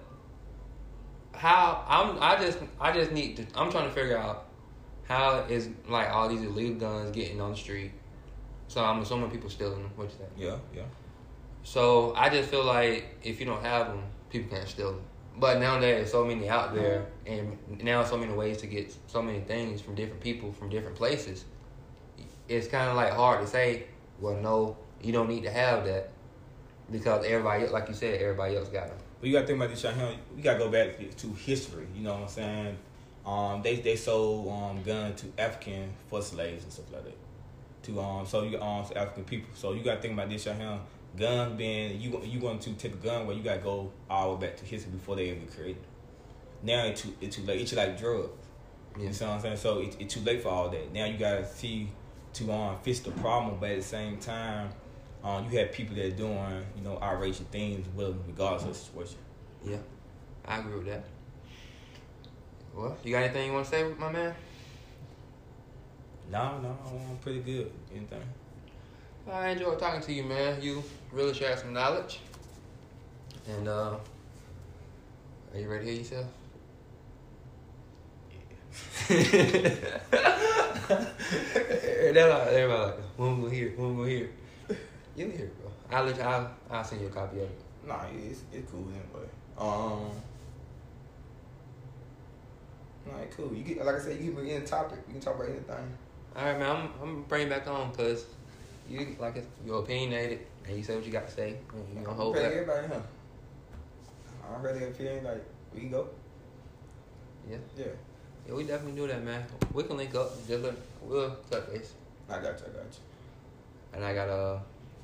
how 1.35 1.85
I'm, 1.89 2.19
I 2.21 2.41
just, 2.41 2.59
I 2.81 2.93
just 2.93 3.11
need 3.13 3.37
to. 3.37 3.47
I'm 3.55 3.71
trying 3.71 3.89
to 3.89 3.95
figure 3.95 4.17
out 4.17 4.47
how 5.05 5.45
is 5.49 5.69
like 5.89 6.11
all 6.11 6.29
these 6.29 6.43
illegal 6.43 6.77
guns 6.77 7.11
getting 7.15 7.41
on 7.41 7.53
the 7.53 7.57
street. 7.57 7.93
So 8.69 8.83
I'm 8.83 9.01
assuming 9.01 9.31
people 9.31 9.51
stealing 9.51 9.83
them. 9.83 9.91
What 9.97 10.05
you 10.05 10.17
think? 10.17 10.31
Yeah. 10.37 10.57
Yeah. 10.75 10.83
So 11.65 12.15
I 12.17 12.29
just 12.29 12.49
feel 12.49 12.65
like 12.65 13.19
if 13.23 13.39
you 13.39 13.47
don't 13.47 13.63
have 13.63 13.89
them, 13.89 14.03
people 14.31 14.57
can't 14.57 14.69
steal 14.69 14.93
them. 14.93 15.03
But 15.37 15.61
now 15.61 15.79
there's 15.79 16.11
so 16.11 16.25
many 16.25 16.49
out 16.49 16.75
there, 16.75 17.07
and 17.27 17.57
now 17.83 18.05
so 18.05 18.19
many 18.19 18.35
ways 18.35 18.59
to 18.59 18.67
get 18.67 18.95
so 19.07 19.23
many 19.23 19.41
things 19.41 19.81
from 19.81 19.95
different 19.95 20.21
people 20.21 20.53
from 20.53 20.69
different 20.69 20.97
places. 20.97 21.45
It's 22.49 22.69
kind 22.69 22.91
of 22.91 22.97
like 22.97 23.13
hard 23.13 23.41
to 23.41 23.47
say. 23.47 23.87
Well, 24.21 24.37
no, 24.37 24.77
you 25.03 25.13
don't 25.13 25.29
need 25.29 25.45
to 25.45 25.51
have 25.51 25.85
that 25.87 26.11
because 26.91 27.25
everybody, 27.25 27.67
like 27.67 27.89
you 27.89 27.95
said, 27.95 28.21
everybody 28.21 28.57
else 28.57 28.69
got 28.69 28.89
them. 28.89 28.99
But 29.21 29.29
you 29.29 29.33
gotta 29.35 29.47
think 29.47 29.57
about 29.57 29.71
this 29.71 29.81
shit. 29.81 29.95
We 30.37 30.43
gotta 30.43 30.59
go 30.59 30.69
back 30.69 30.99
to 30.99 31.29
history. 31.33 31.87
You 31.95 32.03
know 32.03 32.15
what 32.15 32.23
I'm 32.23 32.29
saying? 32.29 32.77
Um, 33.25 33.63
they 33.63 33.77
they 33.77 33.97
sold 33.97 34.49
um 34.49 34.83
guns 34.83 35.23
to 35.23 35.43
African 35.43 35.93
for 36.09 36.23
slaves 36.23 36.65
and 36.65 36.73
stuff 36.73 36.93
like 36.93 37.05
that. 37.05 37.17
To 37.85 38.01
um, 38.01 38.27
so 38.27 38.43
you 38.43 38.61
um 38.61 38.85
to 38.87 38.99
African 38.99 39.25
people. 39.25 39.51
So 39.55 39.73
you 39.73 39.83
gotta 39.83 40.01
think 40.01 40.15
about 40.15 40.29
this 40.29 40.45
here. 40.45 40.81
Guns 41.17 41.57
being 41.57 42.01
you 42.01 42.21
you 42.25 42.41
want 42.41 42.63
to 42.63 42.73
take 42.73 42.95
a 42.95 42.97
gun 42.97 43.27
where 43.27 43.37
you 43.37 43.43
gotta 43.43 43.61
go 43.61 43.93
all 44.11 44.31
the 44.31 44.37
way 44.37 44.47
back 44.49 44.57
to 44.59 44.65
history 44.65 44.91
before 44.91 45.17
they 45.17 45.31
even 45.31 45.47
created. 45.47 45.83
Now 46.63 46.85
it's 46.87 47.03
too 47.03 47.15
it's 47.21 47.37
too 47.37 47.43
late. 47.43 47.61
It's 47.61 47.73
like 47.75 47.99
drugs. 47.99 48.31
Yeah. 48.99 49.07
You 49.07 49.13
see 49.13 49.25
what 49.25 49.35
I'm 49.35 49.41
saying? 49.41 49.57
So 49.57 49.79
it, 49.79 49.97
it's 50.01 50.15
too 50.15 50.21
late 50.21 50.43
for 50.43 50.49
all 50.49 50.69
that. 50.71 50.93
Now 50.93 51.05
you 51.05 51.19
gotta 51.19 51.47
see 51.47 51.89
to 52.35 52.53
um 52.53 52.77
fix 52.83 53.01
the 53.01 53.11
problem, 53.13 53.57
but 53.61 53.71
at 53.71 53.77
the 53.77 53.83
same 53.83 54.17
time, 54.19 54.71
um 55.23 55.45
you 55.45 55.59
have 55.59 55.71
people 55.71 55.95
that 55.97 56.07
are 56.07 56.11
doing 56.11 56.67
you 56.77 56.83
know 56.83 56.99
outrageous 57.01 57.47
things 57.53 57.87
with 57.95 58.17
regardless 58.27 58.63
of 58.63 58.69
the 58.69 58.75
situation. 58.75 59.19
Yeah, 59.65 59.77
I 60.47 60.59
agree 60.59 60.77
with 60.77 60.87
that. 60.87 61.05
Well, 62.75 62.97
you 63.05 63.13
got 63.13 63.25
anything 63.25 63.47
you 63.49 63.53
want 63.53 63.65
to 63.67 63.71
say, 63.71 63.85
with 63.85 63.99
my 63.99 64.11
man? 64.11 64.35
No, 66.31 66.59
no, 66.61 66.77
I'm 67.11 67.19
pretty 67.19 67.41
good. 67.41 67.71
Anything? 67.95 68.23
I 69.31 69.51
enjoyed 69.51 69.79
talking 69.79 70.01
to 70.01 70.13
you, 70.13 70.25
man. 70.25 70.61
You 70.63 70.83
really 71.13 71.35
shared 71.35 71.59
some 71.59 71.73
knowledge. 71.73 72.21
And 73.49 73.69
uh 73.69 73.97
are 75.55 75.61
you 75.61 75.69
ready 75.69 75.85
to 75.85 75.91
hear 75.91 76.01
yourself? 76.01 76.27
everybody, 81.91 82.57
everybody 82.57 82.83
like, 82.85 82.95
when 83.17 83.37
we 83.37 83.43
go 83.43 83.55
here, 83.55 83.73
when 83.77 83.99
we 83.99 84.09
here. 84.09 84.31
You'll 85.15 85.31
hear 85.31 85.51
bro. 85.61 85.71
I'll 85.91 86.05
let 86.07 86.17
you, 86.17 86.23
I'll, 86.23 86.51
I'll 86.71 86.85
send 86.85 87.03
you 87.03 87.09
a 87.09 87.11
copy 87.11 87.37
of 87.37 87.43
it. 87.45 87.61
Nah, 87.87 88.05
it's 88.15 88.41
it's 88.51 88.71
cool 88.71 88.87
anyway. 88.89 89.29
Um, 89.59 90.11
nah, 93.07 93.19
it's 93.23 93.37
cool. 93.37 93.53
You 93.53 93.63
get 93.63 93.85
like 93.85 93.97
I 93.97 93.99
said, 94.01 94.19
you 94.19 94.27
can 94.27 94.35
bring 94.35 94.49
in 94.49 94.63
a 94.63 94.67
topic. 94.67 94.99
You 95.07 95.15
can 95.15 95.23
talk 95.23 95.37
about 95.37 95.49
anything. 95.49 95.97
All 96.37 96.45
right, 96.45 96.59
man. 96.59 96.71
I'm, 96.71 96.83
I'm 97.03 97.15
gonna 97.15 97.27
bring 97.29 97.47
it 97.47 97.51
back 97.51 97.67
on 97.67 97.91
because 97.91 98.27
you 98.89 99.17
like 99.19 99.37
it's, 99.37 99.47
you're 99.65 99.81
opinionated 99.81 100.41
and 100.67 100.77
you 100.77 100.83
say 100.83 100.95
what 100.97 101.05
you 101.05 101.13
got 101.13 101.29
to 101.29 101.33
say. 101.35 101.57
You 101.95 102.01
gonna 102.05 102.17
hold 102.17 102.35
back. 102.35 102.45
everybody, 102.45 102.87
huh? 102.89 103.01
I'm 104.55 104.63
ready 104.63 104.85
ain't 104.85 105.25
like 105.25 105.45
we 105.75 105.81
can 105.81 105.91
go. 105.91 106.09
Yeah. 107.49 107.57
Yeah, 107.77 107.87
Yeah, 108.47 108.55
we 108.55 108.65
definitely 108.65 109.01
do 109.01 109.07
that, 109.09 109.23
man. 109.25 109.45
We 109.73 109.83
can 109.85 109.97
link 109.97 110.15
up. 110.15 110.31
Just 110.47 110.63
look, 110.63 110.77
we'll 111.03 111.37
touch 111.51 111.71
base. 111.71 111.95
I 112.29 112.35
got 112.35 112.45
you. 112.45 112.49
I 112.49 112.51
got 112.51 112.85
you. 112.85 113.95
And 113.95 114.05
I 114.05 114.15
got 114.15 114.29
a, 114.29 114.61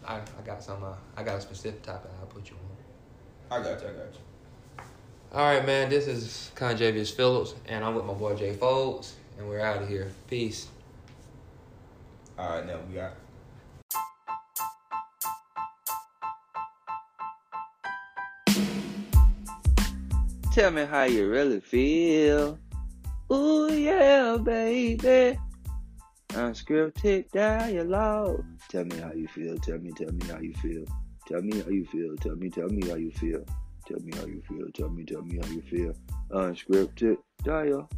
I, 0.06 0.16
I 0.16 0.46
got 0.46 0.62
some, 0.62 0.82
uh, 0.84 0.94
I 1.16 1.22
got 1.22 1.36
a 1.36 1.40
specific 1.40 1.82
topic 1.82 2.10
I'll 2.20 2.26
put 2.26 2.48
you 2.48 2.56
on. 2.56 3.60
I 3.60 3.62
got 3.62 3.80
you. 3.80 3.88
I 3.88 3.92
got 3.92 4.12
you. 4.12 4.20
All 5.30 5.44
right, 5.44 5.64
man. 5.66 5.90
This 5.90 6.06
is 6.06 6.50
Conjavious 6.54 7.14
Phillips, 7.14 7.54
and 7.66 7.84
I'm 7.84 7.94
with 7.94 8.06
my 8.06 8.14
boy 8.14 8.34
Jay 8.34 8.54
Folds, 8.54 9.14
and 9.36 9.46
we're 9.46 9.60
out 9.60 9.82
of 9.82 9.86
here. 9.86 10.10
Peace. 10.26 10.68
All 12.38 12.48
right, 12.48 12.66
now 12.66 12.78
we 12.88 12.94
got. 12.94 13.12
Tell 20.54 20.70
me 20.70 20.86
how 20.86 21.02
you 21.02 21.28
really 21.28 21.60
feel. 21.60 22.58
Ooh 23.30 23.70
yeah, 23.70 24.38
baby. 24.42 25.38
Unscripted 26.30 27.30
dialogue. 27.32 28.46
Tell 28.70 28.86
me 28.86 28.96
how 28.96 29.12
you 29.12 29.28
feel. 29.28 29.58
Tell 29.58 29.76
me, 29.76 29.92
tell 29.92 30.10
me 30.10 30.26
how 30.26 30.38
you 30.38 30.54
feel. 30.54 30.86
Tell 31.26 31.42
me 31.42 31.60
how 31.60 31.68
you 31.68 31.84
feel. 31.84 32.16
Tell 32.16 32.36
me, 32.36 32.48
tell 32.48 32.68
me 32.68 32.88
how 32.88 32.96
you 32.96 33.10
feel. 33.10 33.44
Tell 33.88 34.00
me 34.00 34.12
how 34.14 34.26
you 34.26 34.42
feel. 34.46 34.70
Tell 34.74 34.90
me, 34.90 35.02
tell 35.04 35.22
me 35.22 35.38
how 35.42 35.48
you 35.48 35.62
feel. 35.62 35.94
Unscripted 36.30 37.16
dialogue. 37.42 37.88